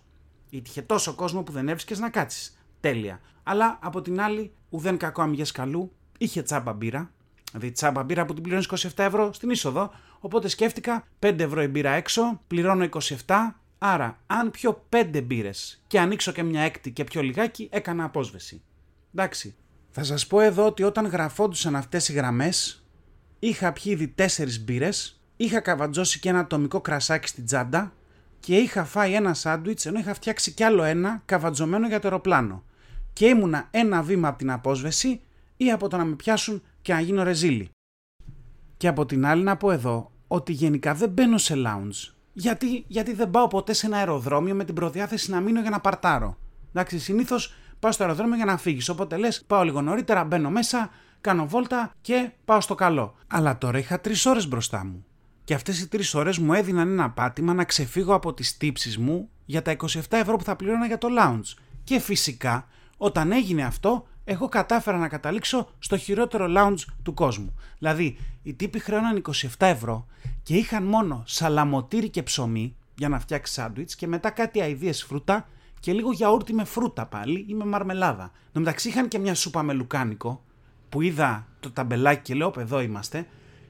Γιατί 0.49 0.69
είχε 0.69 0.81
τόσο 0.81 1.13
κόσμο 1.13 1.43
που 1.43 1.51
δεν 1.51 1.67
έβρισκες 1.67 1.99
να 1.99 2.09
κάτσεις. 2.09 2.59
Τέλεια. 2.79 3.19
Αλλά 3.49 3.79
από 3.81 4.01
την 4.01 4.21
άλλη, 4.21 4.51
ουδέν 4.69 4.97
κακό 4.97 5.21
αμυγέ 5.21 5.43
καλού, 5.53 5.91
είχε 6.17 6.41
τσάμπα 6.41 6.73
μπύρα. 6.73 7.11
Δηλαδή 7.51 7.71
τσάμπα 7.71 8.03
μπύρα 8.03 8.25
που 8.25 8.33
την 8.33 8.43
πληρώνεις 8.43 8.69
27 8.71 8.89
ευρώ 8.95 9.33
στην 9.33 9.49
είσοδο. 9.49 9.91
Οπότε 10.19 10.47
σκέφτηκα 10.47 11.07
5 11.19 11.39
ευρώ 11.39 11.61
η 11.61 11.67
μπύρα 11.67 11.91
έξω, 11.91 12.41
πληρώνω 12.47 12.87
27. 13.25 13.55
Άρα, 13.77 14.19
αν 14.27 14.51
πιω 14.51 14.85
5 14.89 15.23
μπύρες 15.23 15.83
και 15.87 15.99
ανοίξω 15.99 16.31
και 16.31 16.43
μια 16.43 16.61
έκτη 16.61 16.91
και 16.91 17.03
πιο 17.03 17.21
λιγάκι, 17.21 17.69
έκανα 17.71 18.03
απόσβεση. 18.03 18.61
Εντάξει. 19.13 19.55
Θα 19.89 20.03
σας 20.03 20.27
πω 20.27 20.39
εδώ 20.39 20.65
ότι 20.65 20.83
όταν 20.83 21.05
γραφόντουσαν 21.05 21.75
αυτές 21.75 22.09
οι 22.09 22.13
γραμμές, 22.13 22.85
είχα 23.39 23.73
πιει 23.73 23.83
ήδη 23.95 24.13
4 24.17 24.59
μπύρες, 24.61 25.21
είχα 25.35 25.59
καβατζώσει 25.59 26.19
και 26.19 26.29
ένα 26.29 26.39
ατομικό 26.39 26.81
κρασάκι 26.81 27.27
στην 27.27 27.45
τσάντα 27.45 27.93
και 28.39 28.55
είχα 28.55 28.85
φάει 28.85 29.13
ένα 29.13 29.33
σάντουιτς 29.33 29.85
ενώ 29.85 29.99
είχα 29.99 30.13
φτιάξει 30.13 30.51
κι 30.51 30.63
άλλο 30.63 30.83
ένα 30.83 31.21
καβατζωμένο 31.25 31.87
για 31.87 31.99
το 31.99 32.07
αεροπλάνο 32.07 32.63
και 33.19 33.27
ήμουνα 33.27 33.67
ένα 33.71 34.01
βήμα 34.01 34.27
από 34.27 34.37
την 34.37 34.51
απόσβεση 34.51 35.21
ή 35.57 35.71
από 35.71 35.87
το 35.87 35.97
να 35.97 36.05
με 36.05 36.15
πιάσουν 36.15 36.61
και 36.81 36.93
να 36.93 36.99
γίνω 36.99 37.23
ρεζίλι. 37.23 37.69
Και 38.77 38.87
από 38.87 39.05
την 39.05 39.25
άλλη 39.25 39.43
να 39.43 39.57
πω 39.57 39.71
εδώ 39.71 40.11
ότι 40.27 40.51
γενικά 40.51 40.93
δεν 40.93 41.09
μπαίνω 41.09 41.37
σε 41.37 41.53
lounge. 41.57 42.13
Γιατί, 42.33 42.83
γιατί 42.87 43.13
δεν 43.13 43.31
πάω 43.31 43.47
ποτέ 43.47 43.73
σε 43.73 43.85
ένα 43.85 43.97
αεροδρόμιο 43.97 44.55
με 44.55 44.65
την 44.65 44.75
προδιάθεση 44.75 45.31
να 45.31 45.39
μείνω 45.39 45.61
για 45.61 45.69
να 45.69 45.79
παρτάρω. 45.79 46.37
Εντάξει, 46.69 46.99
συνήθως 46.99 47.53
πάω 47.79 47.91
στο 47.91 48.03
αεροδρόμιο 48.03 48.35
για 48.35 48.45
να 48.45 48.57
φύγεις. 48.57 48.89
Οπότε 48.89 49.17
λες, 49.17 49.43
πάω 49.47 49.63
λίγο 49.63 49.81
νωρίτερα, 49.81 50.23
μπαίνω 50.23 50.49
μέσα, 50.49 50.89
κάνω 51.21 51.47
βόλτα 51.47 51.91
και 52.01 52.31
πάω 52.45 52.61
στο 52.61 52.75
καλό. 52.75 53.15
Αλλά 53.27 53.57
τώρα 53.57 53.77
είχα 53.77 53.99
τρεις 53.99 54.25
ώρες 54.25 54.47
μπροστά 54.47 54.85
μου. 54.85 55.05
Και 55.43 55.53
αυτές 55.53 55.81
οι 55.81 55.87
τρεις 55.87 56.13
ώρες 56.13 56.37
μου 56.37 56.53
έδιναν 56.53 56.91
ένα 56.91 57.09
πάτημα 57.09 57.53
να 57.53 57.63
ξεφύγω 57.63 58.13
από 58.13 58.33
τις 58.33 58.57
τύψεις 58.57 58.97
μου 58.97 59.29
για 59.45 59.61
τα 59.61 59.71
27 59.71 59.99
ευρώ 60.09 60.35
που 60.35 60.43
θα 60.43 60.55
πλήρωνα 60.55 60.85
για 60.85 60.97
το 60.97 61.07
lounge. 61.19 61.57
Και 61.83 61.99
φυσικά, 61.99 62.67
όταν 63.01 63.31
έγινε 63.31 63.63
αυτό, 63.63 64.07
εγώ 64.23 64.49
κατάφερα 64.49 64.97
να 64.97 65.07
καταλήξω 65.07 65.67
στο 65.79 65.97
χειρότερο 65.97 66.45
lounge 66.57 66.83
του 67.03 67.13
κόσμου. 67.13 67.55
Δηλαδή, 67.77 68.17
οι 68.43 68.53
τύποι 68.53 68.79
χρέωναν 68.79 69.21
27 69.27 69.47
ευρώ 69.57 70.05
και 70.43 70.55
είχαν 70.55 70.83
μόνο 70.83 71.23
σαλαμοτήρι 71.25 72.09
και 72.09 72.23
ψωμί 72.23 72.75
για 72.95 73.09
να 73.09 73.19
φτιάξει 73.19 73.53
σάντουιτς 73.53 73.95
και 73.95 74.07
μετά 74.07 74.29
κάτι 74.29 74.61
αηδίες 74.61 75.03
φρούτα 75.03 75.47
και 75.79 75.93
λίγο 75.93 76.11
γιαούρτι 76.11 76.53
με 76.53 76.63
φρούτα 76.63 77.05
πάλι 77.05 77.45
ή 77.47 77.53
με 77.53 77.65
μαρμελάδα. 77.65 78.23
Εν 78.23 78.51
τω 78.53 78.59
μεταξύ 78.59 78.87
είχαν 78.87 79.07
και 79.07 79.19
μια 79.19 79.35
σούπα 79.35 79.63
με 79.63 79.73
λουκάνικο 79.73 80.43
που 80.89 81.01
είδα 81.01 81.47
το 81.59 81.71
ταμπελάκι 81.71 82.21
και 82.21 82.33
λέω 82.33 82.53
εδώ 82.57 82.81
είμαστε 82.81 83.27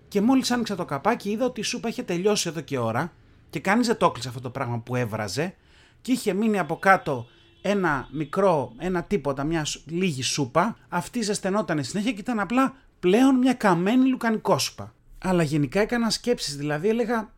και 0.08 0.22
μόλις 0.22 0.52
άνοιξα 0.52 0.76
το 0.76 0.86
καπάκι 0.86 1.30
είδα 1.30 1.46
ότι 1.46 1.60
η 1.60 1.64
σούπα 1.64 1.90
είχε 1.90 2.04
τελειώσει 2.04 2.50
εδώ 2.50 2.62
και 2.62 2.78
ώρα 2.78 3.14
και 3.50 3.60
κανείς 3.60 3.88
δεν 3.88 3.98
το 3.98 4.06
έκλεισε 4.06 4.28
αυτό 4.28 4.42
το 4.42 4.50
πράγμα 4.50 4.80
που 4.80 4.96
έβραζε 4.96 5.56
και 6.02 6.12
είχε 6.12 6.34
μείνει 6.34 6.60
από 6.60 6.78
κάτω 6.78 7.28
ένα 7.62 8.08
μικρό, 8.12 8.74
ένα 8.78 9.04
τίποτα, 9.04 9.44
μια 9.44 9.66
λίγη 9.86 10.24
σούπα. 10.24 10.78
Αυτή 10.89 11.22
ζεσθενόταν 11.22 11.84
συνέχεια 11.84 12.12
και 12.12 12.20
ήταν 12.20 12.39
απλά 12.39 12.75
πλέον 13.00 13.36
μια 13.36 13.54
καμένη 13.54 14.10
λουκανικόσουπα. 14.10 14.94
Αλλά 15.18 15.44
γενικά 15.44 15.80
έκανα 15.80 16.10
σκέψεις, 16.10 16.56
δηλαδή 16.56 16.89
έλεγα 16.89 17.30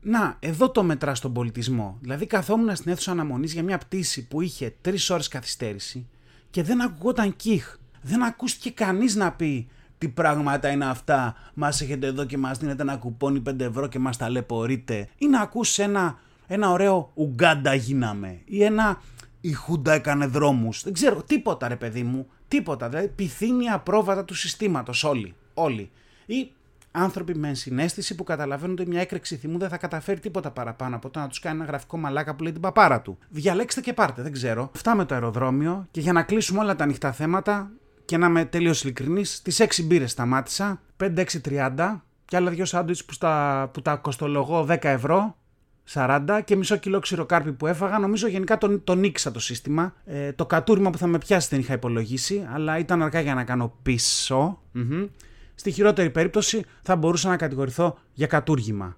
να, 0.00 0.36
εδώ 0.40 0.70
το 0.70 0.82
μετρά 0.82 1.14
στον 1.14 1.32
πολιτισμό. 1.32 1.98
Δηλαδή, 2.00 2.26
καθόμουν 2.26 2.76
στην 2.76 2.92
αίθουσα 2.92 3.10
αναμονής 3.10 3.52
για 3.52 3.62
μια 3.62 3.78
πτήση 3.78 4.26
που 4.26 4.40
είχε 4.40 4.74
τρεις 4.80 5.10
ώρες 5.10 5.28
καθυστέρηση 5.28 6.08
και 6.50 6.62
δεν 6.62 6.80
ακουγόταν 6.80 7.36
κύχ. 7.36 7.76
Δεν 8.02 8.22
ακούστηκε 8.22 8.70
κανείς 8.70 9.14
να 9.14 9.32
πει 9.32 9.68
τι 9.98 10.08
πράγματα 10.08 10.68
είναι 10.68 10.84
αυτά. 10.84 11.34
Μας 11.54 11.80
έχετε 11.80 12.06
εδώ 12.06 12.24
και 12.24 12.38
μας 12.38 12.58
δίνετε 12.58 12.82
ένα 12.82 12.96
κουπόνι 12.96 13.42
5 13.48 13.60
ευρώ 13.60 13.86
και 13.86 13.98
μας 13.98 14.16
ταλαιπωρείτε. 14.16 15.08
Ή 15.18 15.26
να 15.26 15.40
ακούσει 15.40 15.82
ένα, 15.82 16.18
ένα 16.46 16.70
ωραίο 16.70 17.10
Ουγκάντα 17.14 17.74
γίναμε. 17.74 18.40
Ή 18.44 18.62
ένα 18.62 19.00
Η 19.40 19.52
Χούντα 19.52 19.92
έκανε 19.92 20.26
δρόμους. 20.26 20.82
Δεν 20.82 20.92
ξέρω, 20.92 21.22
τίποτα 21.22 21.68
ρε 21.68 21.76
παιδί 21.76 22.02
μου. 22.02 22.26
Τίποτα. 22.48 22.88
Δηλαδή, 22.88 23.08
πυθύνια 23.08 23.78
πρόβατα 23.78 24.24
του 24.24 24.34
συστήματος 24.34 25.04
όλοι. 25.04 25.34
Όλοι. 25.54 25.90
Ή 26.26 26.52
άνθρωποι 26.90 27.34
με 27.34 27.54
συνέστηση 27.54 28.14
που 28.14 28.24
καταλαβαίνουν 28.24 28.76
ότι 28.78 28.88
μια 28.88 29.00
έκρηξη 29.00 29.36
θυμού 29.36 29.58
δεν 29.58 29.68
θα 29.68 29.76
καταφέρει 29.76 30.20
τίποτα 30.20 30.50
παραπάνω 30.50 30.96
από 30.96 31.10
το 31.10 31.18
να 31.18 31.28
τους 31.28 31.38
κάνει 31.38 31.56
ένα 31.56 31.64
γραφικό 31.64 31.96
μαλάκα 31.96 32.34
που 32.34 32.42
λέει 32.42 32.52
την 32.52 32.60
παπάρα 32.60 33.00
του. 33.00 33.18
Διαλέξτε 33.28 33.80
και 33.80 33.92
πάρτε, 33.92 34.22
δεν 34.22 34.32
ξέρω. 34.32 34.70
Αυτά 34.74 34.94
με 34.94 35.04
το 35.04 35.14
αεροδρόμιο 35.14 35.86
και 35.90 36.00
για 36.00 36.12
να 36.12 36.22
κλείσουμε 36.22 36.60
όλα 36.60 36.76
τα 36.76 36.84
ανοιχτά 36.84 37.12
θέματα 37.12 37.70
και 38.04 38.16
να 38.16 38.26
είμαι 38.26 38.44
τελείως 38.44 38.82
ειλικρινής, 38.82 39.42
τις 39.42 39.60
6 39.60 39.84
μπύρες 39.84 40.10
σταμάτησα, 40.10 40.80
5-6-30 40.96 42.04
και 42.24 42.36
άλλα 42.36 42.50
δυο 42.50 42.64
σάντουιτς 42.64 43.04
που, 43.04 43.14
που 43.72 43.82
τα 43.82 43.96
κοστολογώ 43.96 44.66
10 44.68 44.78
ευρώ. 44.84 45.36
40 45.94 46.40
και 46.44 46.56
μισό 46.56 46.76
κιλό 46.76 46.98
ξηροκάρπι 46.98 47.52
που 47.52 47.66
έφαγα. 47.66 47.98
Νομίζω 47.98 48.28
γενικά 48.28 48.58
τον, 48.58 48.84
τον 48.84 48.98
νίξα 48.98 49.30
το 49.30 49.40
σύστημα. 49.40 49.94
Ε, 50.04 50.32
το 50.32 50.46
κατούριμα 50.46 50.90
που 50.90 50.98
θα 50.98 51.06
με 51.06 51.18
πιάσει 51.18 51.48
δεν 51.50 51.60
είχα 51.60 51.74
υπολογίσει, 51.74 52.46
αλλά 52.52 52.78
ήταν 52.78 53.02
αργά 53.02 53.20
για 53.20 53.34
να 53.34 53.44
κάνω 53.44 53.76
Στη 55.54 55.70
χειρότερη 55.70 56.10
περίπτωση 56.10 56.64
θα 56.82 56.96
μπορούσα 56.96 57.28
να 57.28 57.36
κατηγορηθώ 57.36 57.98
για 58.12 58.26
κατούργημα. 58.26 58.96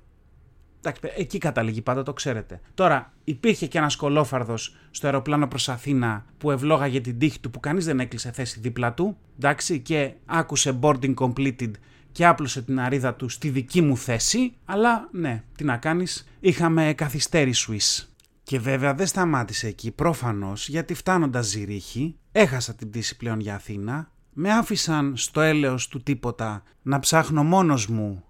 Εντάξει, 0.84 1.00
εκεί 1.16 1.38
καταλήγει 1.38 1.82
πάντα, 1.82 2.02
το 2.02 2.12
ξέρετε. 2.12 2.60
Τώρα, 2.74 3.12
υπήρχε 3.24 3.66
και 3.66 3.78
ένας 3.78 3.96
κολόφαρδος 3.96 4.76
στο 4.90 5.06
αεροπλάνο 5.06 5.48
προς 5.48 5.68
Αθήνα 5.68 6.24
που 6.38 6.50
ευλόγαγε 6.50 7.00
την 7.00 7.18
τύχη 7.18 7.40
του 7.40 7.50
που 7.50 7.60
κανείς 7.60 7.84
δεν 7.84 8.00
έκλεισε 8.00 8.32
θέση 8.32 8.60
δίπλα 8.60 8.94
του. 8.94 9.16
Εντάξει, 9.36 9.80
και 9.80 10.12
άκουσε 10.26 10.78
boarding 10.82 11.14
completed 11.14 11.70
και 12.12 12.26
άπλωσε 12.26 12.62
την 12.62 12.80
αρίδα 12.80 13.14
του 13.14 13.28
στη 13.28 13.48
δική 13.48 13.80
μου 13.80 13.96
θέση. 13.96 14.52
Αλλά 14.64 15.08
ναι, 15.12 15.42
τι 15.56 15.64
να 15.64 15.76
κάνεις, 15.76 16.28
είχαμε 16.40 16.92
καθυστέρη 16.96 17.54
Swiss. 17.56 18.06
Και 18.42 18.58
βέβαια 18.58 18.94
δεν 18.94 19.06
σταμάτησε 19.06 19.66
εκεί, 19.66 19.90
προφανώς, 19.90 20.68
γιατί 20.68 20.94
φτάνοντας 20.94 21.46
Ζηρίχη, 21.46 22.16
έχασα 22.32 22.74
την 22.74 22.90
πτήση 22.90 23.16
πλέον 23.16 23.40
για 23.40 23.54
Αθήνα, 23.54 24.10
με 24.32 24.52
άφησαν 24.52 25.16
στο 25.16 25.40
έλεος 25.40 25.88
του 25.88 26.02
τίποτα 26.02 26.62
να 26.82 26.98
ψάχνω 26.98 27.44
μόνος 27.44 27.86
μου 27.86 28.24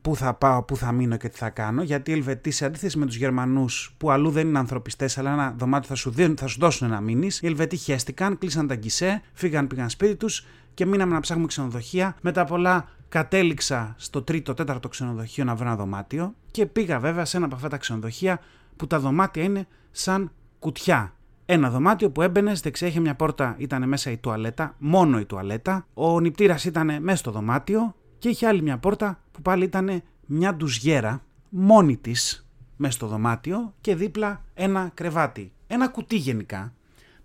πού 0.00 0.16
θα 0.16 0.34
πάω, 0.34 0.62
πού 0.62 0.76
θα 0.76 0.92
μείνω 0.92 1.16
και 1.16 1.28
τι 1.28 1.36
θα 1.36 1.50
κάνω, 1.50 1.82
γιατί 1.82 2.10
οι 2.10 2.14
Ελβετοί 2.14 2.50
σε 2.50 2.64
αντίθεση 2.64 2.98
με 2.98 3.06
τους 3.06 3.16
Γερμανούς 3.16 3.94
που 3.98 4.10
αλλού 4.10 4.30
δεν 4.30 4.48
είναι 4.48 4.58
ανθρωπιστές, 4.58 5.18
αλλά 5.18 5.32
ένα 5.32 5.54
δωμάτιο 5.58 5.88
θα 5.88 5.94
σου, 5.94 6.10
δίνουν, 6.10 6.36
θα 6.36 6.46
σου 6.46 6.58
δώσουν 6.60 6.88
να 6.88 7.00
μείνεις, 7.00 7.40
οι 7.42 7.46
Ελβετοί 7.46 7.76
χέστηκαν, 7.76 8.38
κλείσαν 8.38 8.66
τα 8.66 8.74
γκισέ, 8.74 9.22
φύγαν, 9.32 9.66
πήγαν 9.66 9.90
σπίτι 9.90 10.16
τους 10.16 10.46
και 10.78 10.86
μείναμε 10.86 11.14
να 11.14 11.20
ψάχνουμε 11.20 11.48
ξενοδοχεία. 11.48 12.16
Μετά 12.20 12.44
πολλά 12.44 12.88
κατέληξα 13.08 13.94
στο 13.98 14.22
τρίτο, 14.22 14.54
τέταρτο 14.54 14.88
ξενοδοχείο 14.88 15.44
να 15.44 15.54
βρω 15.54 15.66
ένα 15.66 15.76
δωμάτιο 15.76 16.34
και 16.50 16.66
πήγα 16.66 16.98
βέβαια 16.98 17.24
σε 17.24 17.36
ένα 17.36 17.46
από 17.46 17.54
αυτά 17.54 17.68
τα 17.68 17.76
ξενοδοχεία 17.76 18.40
που 18.76 18.86
τα 18.86 18.98
δωμάτια 19.00 19.42
είναι 19.42 19.66
σαν 19.90 20.32
κουτιά. 20.58 21.12
Ένα 21.46 21.70
δωμάτιο 21.70 22.10
που 22.10 22.22
έμπαινε, 22.22 22.52
δεξιά 22.62 22.88
είχε 22.88 23.00
μια 23.00 23.14
πόρτα, 23.14 23.54
ήταν 23.58 23.88
μέσα 23.88 24.10
η 24.10 24.16
τουαλέτα, 24.16 24.74
μόνο 24.78 25.18
η 25.18 25.24
τουαλέτα. 25.24 25.86
Ο 25.94 26.20
νηπτήρας 26.20 26.64
ήταν 26.64 27.02
μέσα 27.02 27.16
στο 27.16 27.30
δωμάτιο 27.30 27.94
και 28.18 28.28
είχε 28.28 28.46
άλλη 28.46 28.62
μια 28.62 28.78
πόρτα 28.78 29.20
που 29.32 29.42
πάλι 29.42 29.64
ήταν 29.64 30.02
μια 30.26 30.54
ντουζιέρα, 30.54 31.22
μόνη 31.48 31.96
της, 31.96 32.48
μέσα 32.76 32.92
στο 32.92 33.06
δωμάτιο 33.06 33.74
και 33.80 33.94
δίπλα 33.94 34.44
ένα 34.54 34.90
κρεβάτι. 34.94 35.52
Ένα 35.66 35.88
κουτί 35.88 36.16
γενικά, 36.16 36.72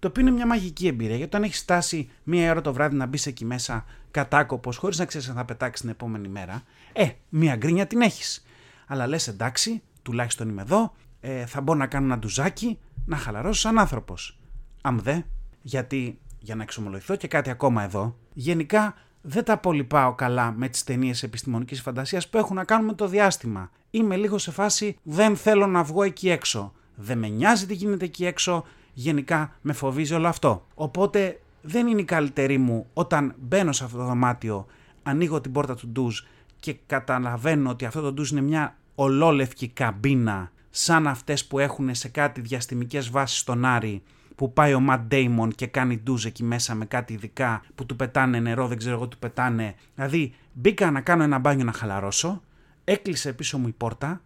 το 0.03 0.09
οποίο 0.09 0.21
είναι 0.21 0.31
μια 0.31 0.47
μαγική 0.47 0.87
εμπειρία. 0.87 1.15
Γιατί 1.15 1.35
όταν 1.35 1.43
έχεις 1.43 1.57
στάσει 1.57 2.09
μία 2.23 2.51
ώρα 2.51 2.61
το 2.61 2.73
βράδυ 2.73 2.95
να 2.95 3.05
μπεις 3.05 3.25
εκεί 3.25 3.45
μέσα 3.45 3.85
κατάκοπος, 4.11 4.77
χωρίς 4.77 4.97
να 4.97 5.05
ξέρεις 5.05 5.29
αν 5.29 5.35
θα 5.35 5.45
πετάξεις 5.45 5.81
την 5.81 5.89
επόμενη 5.89 6.27
μέρα, 6.27 6.63
ε, 6.93 7.09
μία 7.29 7.55
γκρίνια 7.55 7.87
την 7.87 8.01
έχεις. 8.01 8.45
Αλλά 8.87 9.07
λες 9.07 9.27
εντάξει, 9.27 9.81
τουλάχιστον 10.01 10.49
είμαι 10.49 10.61
εδώ, 10.61 10.93
ε, 11.19 11.45
θα 11.45 11.61
μπορώ 11.61 11.79
να 11.79 11.87
κάνω 11.87 12.05
ένα 12.05 12.17
ντουζάκι, 12.17 12.79
να 13.05 13.17
χαλαρώσω 13.17 13.59
σαν 13.59 13.79
άνθρωπος. 13.79 14.39
Αμ 14.81 14.99
δε, 14.99 15.19
γιατί 15.61 16.19
για 16.39 16.55
να 16.55 16.63
εξομολογηθώ 16.63 17.15
και 17.15 17.27
κάτι 17.27 17.49
ακόμα 17.49 17.83
εδώ, 17.83 18.17
γενικά 18.33 18.95
δεν 19.21 19.43
τα 19.43 19.57
πολύ 19.57 19.83
πάω 19.83 20.13
καλά 20.13 20.51
με 20.51 20.67
τις 20.67 20.83
ταινίες 20.83 21.23
επιστημονικής 21.23 21.81
φαντασίας 21.81 22.29
που 22.29 22.37
έχουν 22.37 22.55
να 22.55 22.63
κάνουν 22.63 22.85
με 22.85 22.93
το 22.93 23.07
διάστημα. 23.07 23.71
Είμαι 23.89 24.15
λίγο 24.15 24.37
σε 24.37 24.51
φάση 24.51 24.97
δεν 25.03 25.35
θέλω 25.35 25.67
να 25.67 25.83
βγω 25.83 26.03
εκεί 26.03 26.29
έξω. 26.29 26.73
Δεν 26.95 27.17
με 27.17 27.27
νοιάζει 27.27 27.65
τι 27.65 27.73
γίνεται 27.73 28.05
εκεί 28.05 28.25
έξω. 28.25 28.65
Γενικά 28.93 29.55
με 29.61 29.73
φοβίζει 29.73 30.13
όλο 30.13 30.27
αυτό. 30.27 30.67
Οπότε 30.73 31.39
δεν 31.61 31.87
είναι 31.87 32.01
η 32.01 32.05
καλύτερη 32.05 32.57
μου 32.57 32.87
όταν 32.93 33.35
μπαίνω 33.39 33.71
σε 33.71 33.83
αυτό 33.83 33.97
το 33.97 34.03
δωμάτιο, 34.03 34.65
ανοίγω 35.03 35.41
την 35.41 35.51
πόρτα 35.51 35.75
του 35.75 35.87
ντουζ 35.87 36.19
και 36.59 36.75
καταλαβαίνω 36.85 37.69
ότι 37.69 37.85
αυτό 37.85 38.01
το 38.01 38.13
ντουζ 38.13 38.31
είναι 38.31 38.41
μια 38.41 38.77
ολόλευκη 38.95 39.67
καμπίνα 39.67 40.51
σαν 40.69 41.07
αυτές 41.07 41.45
που 41.45 41.59
έχουν 41.59 41.95
σε 41.95 42.09
κάτι 42.09 42.41
διαστημικές 42.41 43.09
βάσεις 43.09 43.39
στον 43.39 43.65
Άρη 43.65 44.03
που 44.35 44.53
πάει 44.53 44.73
ο 44.73 44.79
Ματ 44.79 45.01
Ντέιμον 45.01 45.51
και 45.51 45.67
κάνει 45.67 45.97
ντουζ 45.97 46.25
εκεί 46.25 46.43
μέσα 46.43 46.75
με 46.75 46.85
κάτι 46.85 47.13
ειδικά 47.13 47.63
που 47.75 47.85
του 47.85 47.95
πετάνε 47.95 48.39
νερό, 48.39 48.67
δεν 48.67 48.77
ξέρω 48.77 48.95
εγώ 48.95 49.07
του 49.07 49.17
πετάνε. 49.17 49.75
Δηλαδή 49.95 50.33
μπήκα 50.53 50.91
να 50.91 51.01
κάνω 51.01 51.23
ένα 51.23 51.39
μπάνιο 51.39 51.65
να 51.65 51.71
χαλαρώσω, 51.71 52.41
έκλεισε 52.83 53.33
πίσω 53.33 53.57
μου 53.57 53.67
η 53.67 53.71
πόρτα, 53.71 54.21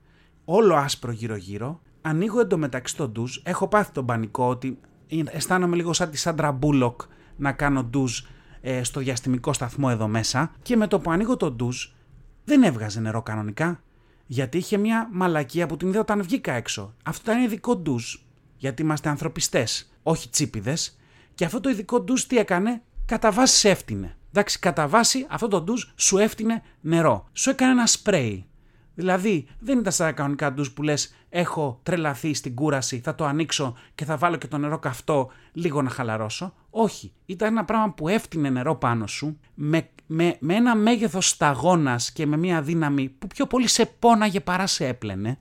όλο 0.46 0.76
άσπρο 0.76 1.12
γύρω 1.12 1.36
γύρω, 1.36 1.82
ανοίγω 2.08 2.39
εντωμεταξύ 2.39 2.96
το 2.96 3.08
ντουζ, 3.08 3.38
έχω 3.43 3.67
πάθει 3.67 3.91
τον 3.91 4.06
πανικό 4.06 4.48
ότι 4.50 4.80
αισθάνομαι 5.26 5.76
λίγο 5.76 5.93
σαν 5.93 6.10
τη 6.10 6.17
Σάντρα 6.17 6.52
Μπούλοκ 6.52 7.02
να 7.36 7.52
κάνω 7.52 7.84
ντουζ 7.84 8.20
ε, 8.62 8.84
στο 8.84 9.00
διαστημικό 9.00 9.54
σταθμό 9.54 9.88
εδώ 9.91 10.08
μέσα 10.08 10.52
και 10.62 10.76
με 10.76 10.88
το 10.88 11.00
που 11.00 11.12
ανοίγω 11.12 11.38
το 11.38 11.52
ντουζ 11.52 11.86
δεν 12.43 12.63
έβγαζε 12.63 13.00
νερό 13.00 13.22
κανονικά 13.22 13.82
γιατί 14.28 14.58
είχε 14.58 14.78
μια 14.78 15.10
μαλακία 15.12 15.67
που 15.67 15.78
την 15.78 15.88
είδα 15.88 16.00
όταν 16.00 16.22
βγήκα 16.24 16.54
έξω. 16.54 16.93
Αυτό 17.04 17.32
ήταν 17.32 17.43
ειδικό 17.43 17.76
ντουζ. 17.76 18.15
Γιατί 18.58 18.82
είμαστε 18.82 19.10
ανθρωπιστές, 19.10 19.93
όχι 20.04 20.30
τσίπιδες. 20.30 20.98
Και 21.36 21.46
αυτό 21.46 21.60
το 21.60 21.70
ειδικό 21.70 22.02
ντουζ 22.02 22.22
τι 22.24 22.38
έκανε, 22.38 22.82
κατά 23.06 23.32
βάση 23.32 23.70
έφτιανε. 23.70 24.17
Εντάξει, 24.30 24.60
κατά 24.60 24.88
βάση 24.88 25.26
αυτό 25.30 25.48
το 25.48 25.62
ντουζ 25.62 25.84
σου 25.96 26.17
έφτιανε 26.17 26.63
νερό. 26.82 27.28
Σου 27.34 27.50
έκανε 27.50 27.72
ένα 27.72 27.86
σπρέι. 27.86 28.46
Δηλαδή, 28.98 29.48
δεν 29.60 29.80
ήταν 29.80 29.92
σαν 29.92 30.14
κανονικά 30.14 30.54
ντουζ 30.54 30.68
που 30.68 30.84
λες: 30.84 31.16
Έχω 31.30 31.80
τρελαθεί 31.84 32.34
στην 32.34 32.56
κούραση, 32.56 33.00
θα 33.04 33.16
το 33.16 33.26
ανοίξω 33.26 33.76
και 33.96 34.06
θα 34.06 34.18
βάλω 34.18 34.36
και 34.36 34.48
το 34.48 34.58
νερό 34.58 34.80
καυτό 34.80 35.30
λίγο 35.54 35.82
να 35.82 35.90
χαλαρώσω. 35.90 36.54
Όχι. 36.70 37.14
Ήταν 37.26 37.52
ένα 37.52 37.66
πράγμα 37.66 37.94
που 37.94 38.08
έφτιανε 38.08 38.50
νερό 38.50 38.76
πάνω 38.76 39.08
σου 39.08 39.40
με 39.54 39.90
με, 40.08 40.38
με 40.40 40.56
ένα 40.56 40.76
μέγεθος 40.76 41.30
σταγόνας 41.30 42.12
και 42.12 42.26
με 42.26 42.38
μια 42.38 42.62
δύναμη 42.62 43.10
που 43.10 43.28
πιο 43.28 43.46
πολύ 43.46 43.68
σε 43.68 43.86
πόναγε 44.00 44.40
παρά 44.40 44.68
σε 44.68 44.88
έπλαινε. 44.88 45.40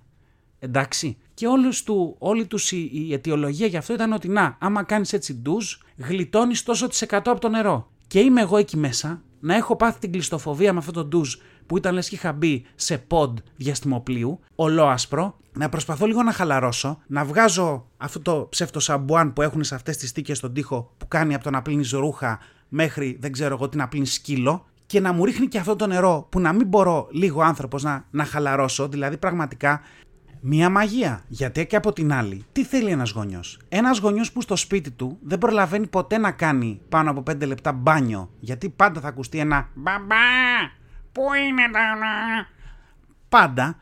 Εντάξει. 0.58 1.18
Και 1.34 1.46
όλους 1.46 1.82
του, 1.82 2.16
όλη 2.18 2.46
τους 2.46 2.72
η, 2.72 2.90
η 2.92 3.12
αιτιολογία 3.12 3.66
γι' 3.66 3.76
αυτό 3.76 3.92
ήταν 3.92 4.12
ότι 4.12 4.28
να, 4.28 4.56
άμα 4.60 4.82
κάνεις 4.82 5.12
έτσι 5.12 5.34
ντουζ, 5.34 5.74
γλιτώνεις 5.96 6.62
τόσο 6.62 6.88
τις 6.88 7.04
100 7.08 7.08
από 7.10 7.40
το 7.40 7.48
νερό. 7.48 7.90
Και 8.06 8.20
είμαι 8.20 8.40
εγώ 8.40 8.56
εκεί 8.56 8.76
μέσα, 8.76 9.22
να 9.46 9.54
έχω 9.54 9.76
πάθει 9.76 9.98
την 9.98 10.12
κλειστοφοβία 10.12 10.72
με 10.72 10.78
αυτό 10.78 10.92
το 10.92 11.04
ντουζ 11.04 11.34
που 11.66 11.76
ήταν 11.76 11.94
λες 11.94 12.08
και 12.08 12.14
είχα 12.14 12.32
μπει 12.32 12.64
σε 12.74 12.98
ποντ 12.98 13.38
διαστημοπλίου, 13.56 14.40
ολόασπρο, 14.54 15.36
να 15.52 15.68
προσπαθώ 15.68 16.06
λίγο 16.06 16.22
να 16.22 16.32
χαλαρώσω, 16.32 16.98
να 17.06 17.24
βγάζω 17.24 17.86
αυτό 17.96 18.20
το 18.20 18.46
ψεύτο 18.50 18.80
σαμπουάν 18.80 19.32
που 19.32 19.42
έχουν 19.42 19.64
σε 19.64 19.74
αυτές 19.74 19.96
τις 19.96 20.12
τίκες 20.12 20.36
στον 20.36 20.52
τοίχο 20.52 20.92
που 20.98 21.08
κάνει 21.08 21.34
από 21.34 21.44
το 21.44 21.50
να 21.50 21.62
πλύνεις 21.62 21.90
ρούχα 21.90 22.38
μέχρι 22.68 23.16
δεν 23.20 23.32
ξέρω 23.32 23.54
εγώ 23.54 23.68
τι 23.68 23.76
να 23.76 23.88
πλύνεις 23.88 24.12
σκύλο 24.12 24.66
και 24.86 25.00
να 25.00 25.12
μου 25.12 25.24
ρίχνει 25.24 25.46
και 25.46 25.58
αυτό 25.58 25.76
το 25.76 25.86
νερό 25.86 26.26
που 26.30 26.40
να 26.40 26.52
μην 26.52 26.66
μπορώ 26.66 27.08
λίγο 27.10 27.42
άνθρωπος 27.42 27.82
να, 27.82 28.04
να 28.10 28.24
χαλαρώσω, 28.24 28.88
δηλαδή 28.88 29.16
πραγματικά 29.16 29.80
Μία 30.40 30.70
μαγεία. 30.70 31.24
Γιατί 31.28 31.66
και 31.66 31.76
από 31.76 31.92
την 31.92 32.12
άλλη, 32.12 32.44
τι 32.52 32.64
θέλει 32.64 32.90
ένας 32.90 33.10
γονιός; 33.10 33.58
Ένας 33.68 33.98
γονιός 33.98 34.32
που 34.32 34.40
στο 34.40 34.56
σπίτι 34.56 34.90
του 34.90 35.18
δεν 35.22 35.38
προλαβαίνει 35.38 35.86
ποτέ 35.86 36.18
να 36.18 36.32
κάνει 36.32 36.80
πάνω 36.88 37.10
από 37.10 37.22
5 37.30 37.46
λεπτά 37.46 37.72
μπάνιο. 37.72 38.30
Γιατί 38.40 38.70
πάντα 38.70 39.00
θα 39.00 39.08
ακουστεί 39.08 39.38
ένα 39.38 39.68
Μπαμπά, 39.74 40.14
πού 41.12 41.22
είναι 41.48 41.62
τα. 41.72 41.80
Πάντα 43.28 43.80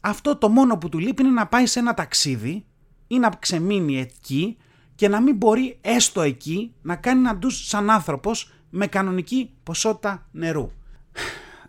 αυτό 0.00 0.36
το 0.36 0.48
μόνο 0.48 0.78
που 0.78 0.88
του 0.88 0.98
λείπει 0.98 1.22
είναι 1.22 1.30
να 1.30 1.46
πάει 1.46 1.66
σε 1.66 1.78
ένα 1.78 1.94
ταξίδι 1.94 2.64
ή 3.06 3.18
να 3.18 3.28
ξεμείνει 3.28 4.00
εκεί 4.00 4.56
και 4.94 5.08
να 5.08 5.20
μην 5.20 5.36
μπορεί 5.36 5.78
έστω 5.80 6.20
εκεί 6.20 6.74
να 6.82 6.96
κάνει 6.96 7.20
να 7.20 7.36
ντους 7.36 7.68
σαν 7.68 7.90
άνθρωπος 7.90 8.52
με 8.70 8.86
κανονική 8.86 9.50
ποσότητα 9.62 10.26
νερού. 10.30 10.70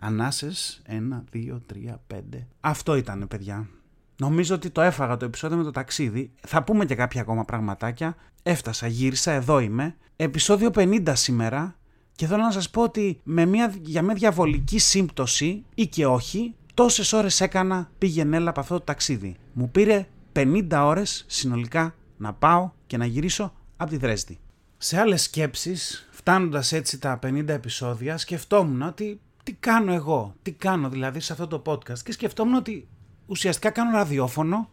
Ανάσες, 0.00 0.82
1, 0.86 1.24
2, 1.32 1.60
3, 1.66 2.00
5. 2.06 2.46
Αυτό 2.60 2.96
ήταν 2.96 3.26
παιδιά. 3.28 3.68
Νομίζω 4.16 4.54
ότι 4.54 4.70
το 4.70 4.80
έφαγα 4.80 5.16
το 5.16 5.24
επεισόδιο 5.24 5.56
με 5.56 5.62
το 5.62 5.70
ταξίδι. 5.70 6.30
Θα 6.46 6.62
πούμε 6.62 6.84
και 6.84 6.94
κάποια 6.94 7.20
ακόμα 7.20 7.44
πραγματάκια. 7.44 8.16
Έφτασα, 8.42 8.86
γύρισα, 8.86 9.32
εδώ 9.32 9.58
είμαι. 9.58 9.96
Επεισόδιο 10.16 10.70
50 10.74 11.12
σήμερα 11.12 11.76
και 12.14 12.26
θέλω 12.26 12.42
να 12.42 12.50
σας 12.50 12.70
πω 12.70 12.82
ότι 12.82 13.20
με 13.22 13.44
μια, 13.44 13.74
για 13.82 14.02
μια 14.02 14.14
διαβολική 14.14 14.78
σύμπτωση 14.78 15.64
ή 15.74 15.86
και 15.86 16.06
όχι, 16.06 16.54
τόσες 16.74 17.12
ώρες 17.12 17.40
έκανα 17.40 17.90
πήγαινε 17.98 18.36
έλα 18.36 18.50
από 18.50 18.60
αυτό 18.60 18.74
το 18.74 18.84
ταξίδι. 18.84 19.36
Μου 19.52 19.70
πήρε 19.70 20.06
50 20.32 20.66
ώρες 20.72 21.24
συνολικά 21.28 21.94
να 22.16 22.32
πάω 22.32 22.70
και 22.86 22.96
να 22.96 23.06
γυρίσω 23.06 23.52
από 23.76 23.90
τη 23.90 23.96
Δρέσδη. 23.96 24.38
Σε 24.76 24.98
άλλες 24.98 25.22
σκέψεις, 25.22 26.08
φτάνοντας 26.10 26.72
έτσι 26.72 26.98
τα 26.98 27.18
50 27.22 27.48
επεισόδια, 27.48 28.18
σκεφτόμουν 28.18 28.82
ότι 28.82 29.20
τι 29.42 29.52
κάνω 29.52 29.92
εγώ, 29.92 30.34
τι 30.42 30.52
κάνω 30.52 30.88
δηλαδή 30.88 31.20
σε 31.20 31.32
αυτό 31.32 31.46
το 31.46 31.62
podcast 31.66 31.98
και 31.98 32.12
σκεφτόμουν 32.12 32.54
ότι 32.54 32.88
ουσιαστικά 33.26 33.70
κάνω 33.70 33.90
ραδιόφωνο 33.90 34.70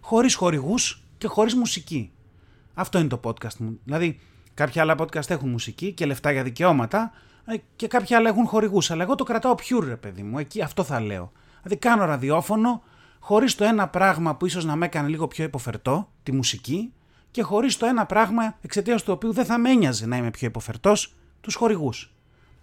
χωρίς 0.00 0.34
χορηγούς 0.34 1.02
και 1.18 1.26
χωρίς 1.26 1.54
μουσική. 1.54 2.12
Αυτό 2.74 2.98
είναι 2.98 3.08
το 3.08 3.20
podcast 3.24 3.56
μου. 3.58 3.80
Δηλαδή, 3.84 4.20
κάποια 4.54 4.82
άλλα 4.82 4.94
podcast 4.98 5.30
έχουν 5.30 5.48
μουσική 5.48 5.92
και 5.92 6.06
λεφτά 6.06 6.32
για 6.32 6.42
δικαιώματα 6.42 7.12
ε, 7.44 7.56
και 7.76 7.88
κάποια 7.88 8.16
άλλα 8.16 8.28
έχουν 8.28 8.46
χορηγούς, 8.46 8.90
αλλά 8.90 9.02
εγώ 9.02 9.14
το 9.14 9.24
κρατάω 9.24 9.54
pure, 9.54 9.84
ρε 9.84 9.96
παιδί 9.96 10.22
μου. 10.22 10.38
Εκεί 10.38 10.62
αυτό 10.62 10.84
θα 10.84 11.00
λέω. 11.00 11.32
Δηλαδή, 11.62 11.80
κάνω 11.80 12.04
ραδιόφωνο 12.04 12.82
χωρίς 13.18 13.54
το 13.54 13.64
ένα 13.64 13.88
πράγμα 13.88 14.36
που 14.36 14.46
ίσως 14.46 14.64
να 14.64 14.76
με 14.76 14.86
έκανε 14.86 15.08
λίγο 15.08 15.28
πιο 15.28 15.44
υποφερτό, 15.44 16.08
τη 16.22 16.32
μουσική, 16.32 16.92
και 17.30 17.42
χωρίς 17.42 17.76
το 17.76 17.86
ένα 17.86 18.06
πράγμα 18.06 18.56
εξαιτίας 18.60 19.02
του 19.02 19.12
οποίου 19.12 19.32
δεν 19.32 19.44
θα 19.44 19.58
με 19.58 19.70
ένοιαζε 19.70 20.06
να 20.06 20.16
είμαι 20.16 20.30
πιο 20.30 20.46
υποφερτός, 20.46 21.14
τους 21.40 21.54
χορηγούς. 21.54 22.14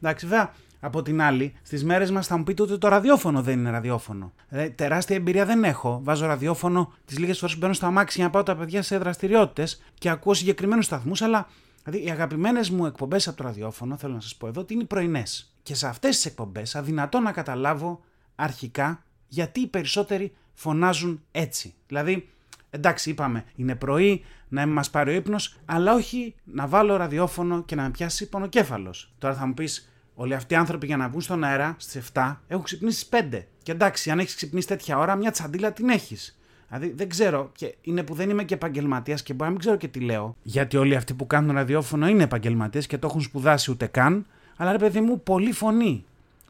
Εντάξει, 0.02 0.28
βέβαια, 0.28 0.54
από 0.84 1.02
την 1.02 1.22
άλλη, 1.22 1.54
στις 1.62 1.84
μέρες 1.84 2.12
μας 2.12 2.28
θα 2.28 2.38
μου 2.38 2.44
πείτε 2.44 2.62
ότι 2.62 2.78
το 2.78 2.88
ραδιόφωνο 2.88 3.42
δεν 3.42 3.60
είναι 3.60 3.70
ραδιόφωνο. 3.70 4.34
Ε, 4.50 4.70
τεράστια 4.70 5.16
εμπειρία 5.16 5.46
δεν 5.46 5.64
έχω. 5.64 6.00
Βάζω 6.04 6.26
ραδιόφωνο 6.26 6.94
τις 7.06 7.20
λίγες 7.20 7.40
φορές 7.40 7.54
που 7.54 7.60
μπαίνω 7.62 7.74
στο 7.74 7.86
αμάξι 7.86 8.18
για 8.18 8.26
να 8.26 8.32
πάω 8.32 8.44
τα 8.44 8.56
παιδιά 8.56 8.82
σε 8.82 8.98
δραστηριότητες 8.98 9.82
και 9.94 10.10
ακούω 10.10 10.34
συγκεκριμένους 10.34 10.86
σταθμούς, 10.86 11.22
αλλά 11.22 11.48
δηλαδή, 11.84 12.08
οι 12.08 12.12
αγαπημένες 12.12 12.70
μου 12.70 12.86
εκπομπές 12.86 13.28
από 13.28 13.38
το 13.38 13.44
ραδιόφωνο, 13.44 13.98
θέλω 13.98 14.14
να 14.14 14.20
σας 14.20 14.36
πω 14.36 14.48
εδώ, 14.48 14.62
ότι 14.62 14.74
είναι 14.74 14.84
οι 14.84 14.86
πρωινές. 14.86 15.54
Και 15.64 15.76
σε 15.76 15.88
αυτές 15.88 16.16
τις 16.16 16.26
εκπομπές 16.26 16.76
αδυνατό 16.76 17.20
να 17.20 17.32
καταλάβω 17.32 18.02
αρχικά 18.36 19.04
γιατί 19.28 19.60
οι 19.60 19.68
περισσότεροι 19.68 20.36
φωνάζουν 20.54 21.22
έτσι. 21.32 21.74
Δηλαδή, 21.88 22.30
εντάξει, 22.70 23.10
είπαμε, 23.10 23.46
είναι 23.56 23.76
πρωί, 23.76 24.24
να 24.48 24.68
μας 24.68 24.90
πάρει 24.90 25.12
ο 25.12 25.14
ύπνος, 25.14 25.58
αλλά 25.66 25.94
όχι 25.94 26.36
να 26.44 26.68
βάλω 26.68 26.96
ραδιόφωνο 26.96 27.64
και 27.64 27.76
να 27.76 27.84
με 27.84 27.90
πιάσει 27.90 28.30
πονοκέφαλος. 28.30 29.14
Τώρα 29.18 29.36
θα 29.36 29.46
μου 29.46 29.54
πεις, 29.54 29.91
Όλοι 30.16 30.34
αυτοί 30.34 30.54
οι 30.54 30.58
άνθρωποι 30.58 30.86
για 30.86 30.98
να 30.98 31.10
βγουν 31.10 31.22
στον 31.22 31.44
αέρα 31.44 31.76
στις 31.78 32.12
7 32.14 32.36
έχουν 32.48 32.64
ξυπνήσει 32.64 33.00
στις 33.00 33.10
5. 33.32 33.42
Και 33.64 33.72
εντάξει, 33.72 34.12
αν 34.12 34.20
έχεις 34.20 34.36
ξυπνήσει 34.36 34.68
τέτοια 34.68 34.98
ώρα, 34.98 35.16
μια 35.16 35.32
τσαντίλα 35.32 35.72
την 35.74 35.90
έχεις. 35.90 36.40
Δηλαδή 36.68 36.94
δεν 36.98 37.10
ξέρω, 37.10 37.52
και 37.56 37.76
είναι 37.82 38.04
που 38.04 38.14
δεν 38.14 38.30
είμαι 38.30 38.44
και 38.44 38.54
επαγγελματίας 38.54 39.24
και 39.24 39.34
μπορεί 39.34 39.44
να 39.44 39.50
μην 39.50 39.60
ξέρω 39.60 39.76
και 39.76 39.88
τι 39.88 40.00
λέω. 40.00 40.36
Γιατί 40.44 40.78
όλοι 40.78 40.96
αυτοί 40.96 41.14
που 41.14 41.28
κάνουν 41.28 41.56
ραδιόφωνο 41.56 42.08
είναι 42.08 42.24
επαγγελματίες 42.24 42.88
και 42.88 42.98
το 42.98 43.08
έχουν 43.08 43.22
σπουδάσει 43.22 43.72
ούτε 43.72 43.86
καν. 43.86 44.26
Αλλά 44.56 44.72
ρε 44.72 44.78
παιδί 44.78 45.02
μου, 45.02 45.22
πολύ 45.24 45.52
φωνή. 45.52 46.06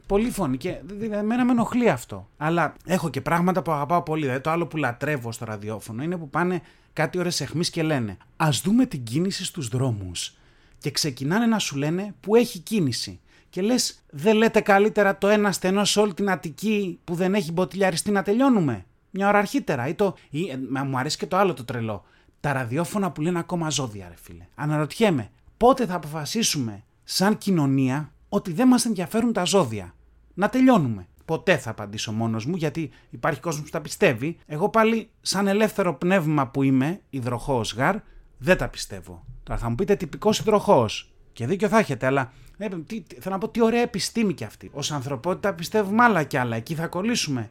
Πολύ 0.06 0.30
φωνή 0.30 0.56
και 0.56 0.76
εμένα 1.10 1.44
με 1.44 1.52
ενοχλεί 1.52 1.90
αυτό. 1.90 2.28
Αλλά 2.36 2.74
έχω 2.84 3.10
και 3.10 3.20
πράγματα 3.20 3.62
που 3.62 3.72
αγαπάω 3.72 4.02
πολύ. 4.02 4.22
Δηλαδή 4.22 4.40
το 4.40 4.50
άλλο 4.50 4.66
που 4.66 4.76
λατρεύω 4.76 5.32
στο 5.32 5.44
ραδιόφωνο 5.44 6.02
είναι 6.02 6.16
που 6.16 6.30
πάνε 6.30 6.62
κάτι 6.92 7.18
ώρες 7.18 7.40
εχμή 7.40 7.64
και 7.64 7.82
λένε 7.82 8.16
Α 8.36 8.48
δούμε 8.62 8.86
την 8.86 9.02
κίνηση 9.02 9.44
στους 9.44 9.68
δρόμους. 9.68 10.34
Και 10.78 10.90
ξεκινάνε 10.90 11.46
να 11.46 11.58
σου 11.58 11.76
λένε 11.76 12.14
που 12.20 12.34
έχει 12.34 12.58
κίνηση. 12.58 13.20
Και 13.52 13.62
λες, 13.62 14.04
δεν 14.10 14.36
λέτε 14.36 14.60
καλύτερα 14.60 15.18
το 15.18 15.28
ένα 15.28 15.52
στενό 15.52 15.84
σε 15.84 16.00
όλη 16.00 16.14
την 16.14 16.30
Αττική 16.30 16.98
που 17.04 17.14
δεν 17.14 17.34
έχει 17.34 17.52
μποτιλιαριστεί 17.52 18.10
να 18.10 18.22
τελειώνουμε. 18.22 18.84
Μια 19.10 19.28
ώρα 19.28 19.38
αρχίτερα. 19.38 19.88
Ή 19.88 19.94
το, 19.94 20.14
ή, 20.30 20.48
ε, 20.48 20.56
μου 20.84 20.98
αρέσει 20.98 21.16
και 21.16 21.26
το 21.26 21.36
άλλο 21.36 21.54
το 21.54 21.64
τρελό. 21.64 22.04
Τα 22.40 22.52
ραδιόφωνα 22.52 23.10
που 23.10 23.20
λένε 23.20 23.38
ακόμα 23.38 23.70
ζώδια, 23.70 24.06
ρε 24.08 24.14
φίλε. 24.22 24.46
Αναρωτιέμαι, 24.54 25.30
πότε 25.56 25.86
θα 25.86 25.94
αποφασίσουμε 25.94 26.82
σαν 27.04 27.38
κοινωνία 27.38 28.12
ότι 28.28 28.52
δεν 28.52 28.68
μας 28.68 28.84
ενδιαφέρουν 28.84 29.32
τα 29.32 29.44
ζώδια. 29.44 29.94
Να 30.34 30.48
τελειώνουμε. 30.48 31.06
Ποτέ 31.24 31.56
θα 31.56 31.70
απαντήσω 31.70 32.12
μόνος 32.12 32.46
μου, 32.46 32.56
γιατί 32.56 32.90
υπάρχει 33.10 33.40
κόσμος 33.40 33.64
που 33.64 33.70
τα 33.70 33.80
πιστεύει. 33.80 34.36
Εγώ 34.46 34.68
πάλι, 34.68 35.10
σαν 35.20 35.46
ελεύθερο 35.46 35.94
πνεύμα 35.94 36.48
που 36.48 36.62
είμαι, 36.62 37.00
υδροχόος 37.10 37.74
γαρ, 37.74 37.96
δεν 38.38 38.56
τα 38.56 38.68
πιστεύω. 38.68 39.24
Τώρα 39.42 39.58
θα 39.58 39.68
μου 39.68 39.74
πείτε 39.74 39.96
τυπικός 39.96 40.38
υδροχόος. 40.38 41.11
Και 41.32 41.46
δίκιο 41.46 41.68
θα 41.68 41.78
έχετε, 41.78 42.06
αλλά 42.06 42.32
ε, 42.58 42.68
τι, 42.86 43.02
θέλω 43.20 43.34
να 43.34 43.38
πω 43.38 43.48
τι 43.48 43.62
ωραία 43.62 43.82
επιστήμη 43.82 44.34
και 44.34 44.44
αυτή. 44.44 44.70
Ω 44.74 44.80
ανθρωπότητα 44.90 45.54
πιστεύουμε 45.54 46.02
άλλα 46.02 46.22
κι 46.22 46.36
άλλα. 46.36 46.56
Εκεί 46.56 46.74
θα 46.74 46.86
κολλήσουμε. 46.86 47.50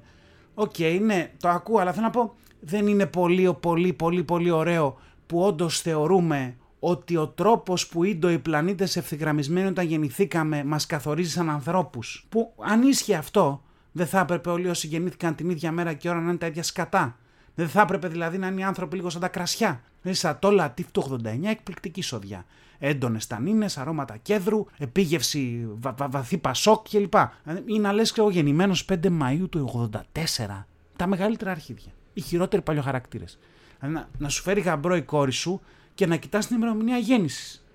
OK, 0.53 0.73
okay, 0.77 0.99
ναι, 1.01 1.31
το 1.39 1.49
ακούω, 1.49 1.79
αλλά 1.79 1.91
θέλω 1.93 2.05
να 2.05 2.11
πω 2.11 2.35
δεν 2.61 2.87
είναι 2.87 3.05
πολύ, 3.05 3.53
πολύ, 3.59 3.93
πολύ, 3.93 4.23
πολύ 4.23 4.49
ωραίο 4.49 4.99
που 5.27 5.41
όντως 5.41 5.81
θεωρούμε 5.81 6.55
ότι 6.79 7.17
ο 7.17 7.27
τρόπος 7.27 7.87
που 7.87 8.03
ίντο 8.03 8.29
οι 8.29 8.39
πλανήτες 8.39 8.95
ευθυγραμμισμένοι 8.95 9.67
όταν 9.67 9.85
γεννηθήκαμε 9.85 10.63
μας 10.63 10.85
καθορίζει 10.85 11.31
σαν 11.31 11.49
ανθρώπους. 11.49 12.25
Που 12.29 12.53
αν 12.59 12.81
ίσχυε 12.81 13.15
αυτό, 13.15 13.63
δεν 13.91 14.07
θα 14.07 14.19
έπρεπε 14.19 14.49
όλοι 14.49 14.69
όσοι 14.69 14.87
γεννήθηκαν 14.87 15.35
την 15.35 15.49
ίδια 15.49 15.71
μέρα 15.71 15.93
και 15.93 16.09
ώρα 16.09 16.19
να 16.19 16.29
είναι 16.29 16.37
τα 16.37 16.45
ίδια 16.45 16.63
σκατά. 16.63 17.17
Δεν 17.55 17.69
θα 17.69 17.81
έπρεπε 17.81 18.07
δηλαδή 18.07 18.37
να 18.37 18.47
είναι 18.47 18.61
οι 18.61 18.63
άνθρωποι 18.63 18.95
λίγο 18.95 19.09
σαν 19.09 19.21
τα 19.21 19.27
κρασιά. 19.27 19.81
Δηλαδή, 20.01 20.19
σαν 20.19 20.39
το 20.39 20.51
Λατίφ 20.51 20.91
του 20.91 21.19
89, 21.23 21.49
εκπληκτική 21.49 22.01
σοδιά 22.01 22.45
έντονες 22.81 23.27
τανίνες, 23.27 23.77
αρώματα 23.77 24.17
κέδρου, 24.17 24.65
επίγευση 24.77 25.67
βα, 25.73 25.93
βα, 25.97 26.07
βαθύ 26.09 26.37
πασόκ 26.37 26.89
κλπ. 26.89 27.13
Ή 27.65 27.79
να 27.79 27.91
λες, 27.91 28.13
εγώ 28.17 28.29
γεννημένος 28.29 28.85
5 28.85 29.09
Μαου 29.09 29.49
του 29.49 29.89
84. 30.13 30.65
Τα 30.95 31.07
μεγαλύτερα 31.07 31.51
αρχίδια. 31.51 31.91
Οι 32.13 32.21
χειρότεροι 32.21 32.61
παλιοχαρακτήρες. 32.61 33.39
Δηλαδή 33.79 33.95
να, 33.95 34.09
να 34.17 34.29
σου 34.29 34.41
φέρει 34.41 34.61
γαμπρό 34.61 34.95
η 34.95 35.01
κόρη 35.01 35.31
σου 35.31 35.61
και 35.93 36.05
να 36.05 36.15
κοιτάς 36.15 36.47
την 36.47 36.55
ημερομηνία 36.55 36.97
γέννησης. 36.97 37.65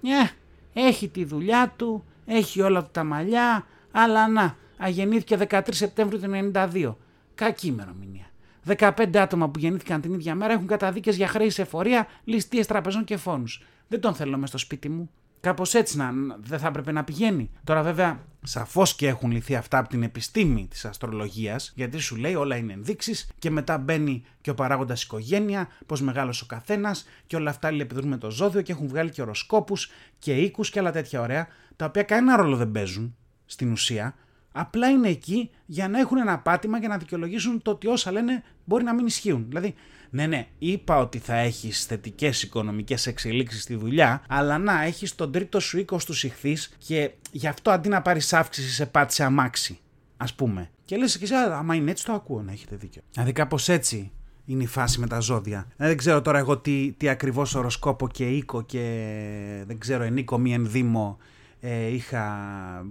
Ναι, 0.00 0.30
έχει 0.72 1.08
τη 1.08 1.24
δουλειά 1.24 1.72
του, 1.76 2.04
έχει 2.26 2.60
όλα 2.60 2.88
τα 2.90 3.04
μαλλιά, 3.04 3.66
αλλά 3.90 4.28
να, 4.28 4.56
αγεννήθηκε 4.78 5.38
13 5.48 5.60
Σεπτέμβριου 5.70 6.20
του 6.20 6.50
92. 6.54 6.94
Κακή 7.34 7.66
ημερομηνία. 7.66 8.29
15 8.66 9.16
άτομα 9.16 9.48
που 9.48 9.58
γεννήθηκαν 9.58 10.00
την 10.00 10.12
ίδια 10.12 10.34
μέρα 10.34 10.52
έχουν 10.52 10.66
καταδίκες 10.66 11.16
για 11.16 11.28
χρέη 11.28 11.50
σε 11.50 11.62
εφορία, 11.62 12.06
ληστείες 12.24 12.66
τραπεζών 12.66 13.04
και 13.04 13.16
φόνους. 13.16 13.62
Δεν 13.88 14.00
τον 14.00 14.14
θέλω 14.14 14.38
με 14.38 14.46
στο 14.46 14.58
σπίτι 14.58 14.88
μου. 14.88 15.10
Κάπως 15.40 15.74
έτσι 15.74 15.96
να, 15.96 16.10
δεν 16.40 16.58
θα 16.58 16.66
έπρεπε 16.66 16.92
να 16.92 17.04
πηγαίνει. 17.04 17.50
Τώρα, 17.64 17.82
βέβαια, 17.82 18.20
σαφώς 18.42 18.94
και 18.94 19.08
έχουν 19.08 19.30
λυθεί 19.30 19.54
αυτά 19.54 19.78
από 19.78 19.88
την 19.88 20.02
επιστήμη 20.02 20.66
της 20.70 20.84
αστρολογίας, 20.84 21.72
γιατί 21.76 21.98
σου 21.98 22.16
λέει 22.16 22.34
όλα 22.34 22.56
είναι 22.56 22.72
ενδείξεις 22.72 23.30
και 23.38 23.50
μετά 23.50 23.78
μπαίνει 23.78 24.22
και 24.40 24.50
ο 24.50 24.54
παράγοντας 24.54 25.02
οικογένεια, 25.02 25.68
πώς 25.86 26.00
μεγάλο 26.00 26.40
ο 26.42 26.46
καθένας 26.46 27.04
και 27.26 27.36
όλα 27.36 27.50
αυτά 27.50 27.68
αλληλεπιδρούν 27.68 28.08
με 28.08 28.16
το 28.16 28.30
ζώδιο 28.30 28.62
και 28.62 28.72
έχουν 28.72 28.88
βγάλει 28.88 29.10
και 29.10 29.22
οροσκόπους 29.22 29.90
και 30.18 30.34
οίκους 30.34 30.70
και 30.70 30.78
άλλα 30.78 30.92
τέτοια 30.92 31.20
ωραία, 31.20 31.48
τα 31.76 31.84
οποία 31.84 32.02
κανένα 32.02 32.36
ρόλο 32.36 32.56
δεν 32.56 32.70
παίζουν 32.70 33.16
στην 33.46 33.72
ουσία. 33.72 34.14
Απλά 34.52 34.88
είναι 34.88 35.08
εκεί 35.08 35.50
για 35.66 35.88
να 35.88 35.98
έχουν 35.98 36.18
ένα 36.18 36.38
πάτημα 36.38 36.80
και 36.80 36.88
να 36.88 36.98
δικαιολογήσουν 36.98 37.62
το 37.62 37.70
ότι 37.70 37.86
όσα 37.86 38.12
λένε 38.12 38.42
μπορεί 38.64 38.84
να 38.84 38.94
μην 38.94 39.06
ισχύουν. 39.06 39.44
Δηλαδή, 39.48 39.74
ναι, 40.10 40.26
ναι, 40.26 40.46
είπα 40.58 40.98
ότι 40.98 41.18
θα 41.18 41.36
έχεις 41.36 41.84
θετικές 41.84 42.42
οικονομικές 42.42 43.06
εξελίξεις 43.06 43.62
στη 43.62 43.74
δουλειά, 43.74 44.22
αλλά 44.28 44.58
να 44.58 44.82
έχεις 44.82 45.14
τον 45.14 45.32
τρίτο 45.32 45.60
σου 45.60 45.78
οίκο 45.78 45.96
του 45.96 46.14
ηχθείς 46.22 46.72
και 46.78 47.10
γι' 47.30 47.46
αυτό 47.46 47.70
αντί 47.70 47.88
να 47.88 48.02
πάρεις 48.02 48.32
αύξηση 48.32 48.70
σε 48.70 48.86
πάτησε 48.86 49.24
αμάξι, 49.24 49.78
ας 50.16 50.34
πούμε. 50.34 50.70
Και 50.84 50.96
λες 50.96 51.18
και 51.18 51.24
εσύ, 51.24 51.34
άμα 51.34 51.74
είναι 51.74 51.90
έτσι 51.90 52.04
το 52.04 52.12
ακούω, 52.12 52.42
να 52.42 52.52
έχετε 52.52 52.76
δίκιο. 52.76 53.02
Δηλαδή, 53.12 53.32
κάπως 53.32 53.68
έτσι 53.68 54.12
είναι 54.44 54.62
η 54.62 54.66
φάση 54.66 55.00
με 55.00 55.06
τα 55.06 55.20
ζώδια. 55.20 55.66
Ε, 55.76 55.86
δεν 55.86 55.96
ξέρω 55.96 56.22
τώρα 56.22 56.38
εγώ 56.38 56.58
τι, 56.58 56.94
τι 56.96 57.08
ακριβώς 57.08 57.54
οροσκόπο 57.54 58.08
και 58.08 58.28
οίκο 58.28 58.62
και 58.62 59.64
δεν 59.66 59.78
ξέρω 59.78 60.02
ενίκο 60.02 60.38
μη 60.38 60.52
ενδύμο 60.54 61.18
ε, 61.60 61.86
είχα 61.86 62.24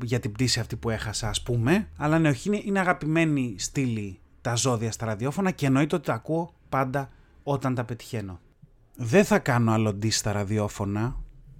για 0.03 0.19
την 0.19 0.31
πτήση 0.31 0.59
αυτή 0.59 0.75
που 0.75 0.89
έχασα, 0.89 1.29
ας 1.29 1.43
πούμε. 1.43 1.87
Αλλά 1.97 2.19
ναι, 2.19 2.29
όχι, 2.29 2.47
είναι, 2.47 2.61
είναι 2.63 2.79
αγαπημένη 2.79 3.55
στήλη 3.57 4.19
τα 4.41 4.55
ζώδια 4.55 4.91
στα 4.91 5.05
ραδιόφωνα 5.05 5.51
και 5.51 5.65
εννοείται 5.65 5.95
ότι 5.95 6.05
τα 6.05 6.13
ακούω 6.13 6.53
πάντα 6.69 7.09
όταν 7.43 7.75
τα 7.75 7.83
πετυχαίνω. 7.83 8.39
Δεν 8.95 9.25
θα 9.25 9.39
κάνω 9.39 9.71
άλλο 9.71 9.93
ντύ 9.93 10.09
στα 10.09 10.31
ραδιόφωνα, 10.31 11.15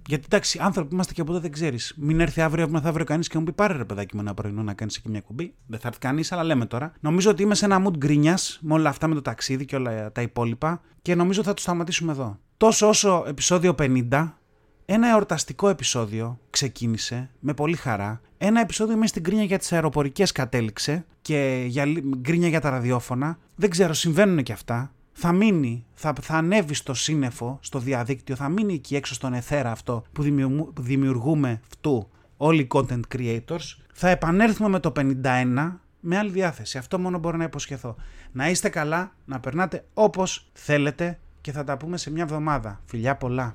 Γιατί 0.06 0.24
εντάξει, 0.26 0.58
άνθρωποι 0.62 0.94
είμαστε 0.94 1.12
και 1.12 1.20
από 1.20 1.32
εδώ 1.32 1.40
δεν 1.40 1.52
ξέρεις. 1.52 1.94
Μην 1.96 2.20
έρθει 2.20 2.40
αύριο 2.40 2.68
μεθαύριο 2.68 3.04
κανείς 3.04 3.28
και 3.28 3.38
μου 3.38 3.44
πει 3.44 3.52
πάρε 3.52 3.76
ρε 3.76 3.84
παιδάκι 3.84 4.14
με 4.16 4.20
ένα 4.20 4.34
πρωινό 4.34 4.62
να 4.62 4.74
κάνεις 4.74 4.96
εκεί 4.96 5.08
μια 5.08 5.20
κουμπί. 5.20 5.54
Δεν 5.66 5.78
θα 5.78 5.88
έρθει 5.88 6.00
κανείς, 6.00 6.32
αλλά 6.32 6.44
λέμε 6.44 6.66
τώρα. 6.66 6.92
Νομίζω 7.00 7.30
ότι 7.30 7.42
είμαι 7.42 7.54
σε 7.54 7.64
ένα 7.64 7.82
mood 7.86 7.96
γκρίνια 7.96 8.38
με 8.60 8.72
όλα 8.72 8.88
αυτά 8.88 9.06
με 9.06 9.14
το 9.14 9.22
ταξίδι 9.22 9.64
και 9.64 9.76
όλα 9.76 10.12
τα 10.12 10.22
υπόλοιπα 10.22 10.80
και 11.02 11.14
νομίζω 11.14 11.42
θα 11.42 11.54
το 11.54 11.60
σταματήσουμε 11.60 12.12
εδώ. 12.12 12.38
Τόσο 12.56 12.88
όσο 12.88 13.24
επεισόδιο 13.26 13.74
50, 13.78 14.32
ένα 14.92 15.08
εορταστικό 15.08 15.68
επεισόδιο 15.68 16.38
ξεκίνησε 16.50 17.30
με 17.40 17.54
πολύ 17.54 17.76
χαρά. 17.76 18.20
Ένα 18.38 18.60
επεισόδιο 18.60 18.94
μέσα 18.96 19.06
στην 19.06 19.22
γκρίνια 19.22 19.44
για 19.44 19.58
τις 19.58 19.72
αεροπορικές 19.72 20.32
κατέληξε 20.32 21.04
και 21.22 21.64
για 21.66 21.84
γκρίνια 22.16 22.48
για 22.48 22.60
τα 22.60 22.70
ραδιόφωνα. 22.70 23.38
Δεν 23.54 23.70
ξέρω, 23.70 23.92
συμβαίνουν 23.92 24.42
και 24.42 24.52
αυτά 24.52 24.92
θα 25.12 25.32
μείνει, 25.32 25.84
θα, 25.94 26.14
θα 26.20 26.34
ανέβει 26.34 26.74
στο 26.74 26.94
σύννεφο, 26.94 27.58
στο 27.62 27.78
διαδίκτυο, 27.78 28.36
θα 28.36 28.48
μείνει 28.48 28.74
εκεί 28.74 28.96
έξω 28.96 29.14
στον 29.14 29.32
εθέρα 29.32 29.70
αυτό 29.70 30.04
που 30.12 30.22
δημιουργούμε 30.80 31.60
αυτού 31.66 32.08
όλοι 32.36 32.60
οι 32.60 32.66
content 32.70 33.00
creators. 33.14 33.76
Θα 33.92 34.08
επανέλθουμε 34.08 34.68
με 34.68 34.80
το 34.80 34.92
51 34.96 35.72
με 36.00 36.18
άλλη 36.18 36.30
διάθεση. 36.30 36.78
Αυτό 36.78 36.98
μόνο 36.98 37.18
μπορώ 37.18 37.36
να 37.36 37.44
υποσχεθώ. 37.44 37.96
Να 38.32 38.50
είστε 38.50 38.68
καλά, 38.68 39.12
να 39.24 39.40
περνάτε 39.40 39.84
όπως 39.94 40.50
θέλετε 40.52 41.18
και 41.40 41.52
θα 41.52 41.64
τα 41.64 41.76
πούμε 41.76 41.96
σε 41.96 42.10
μια 42.10 42.22
εβδομάδα. 42.22 42.80
Φιλιά 42.86 43.16
πολλά. 43.16 43.54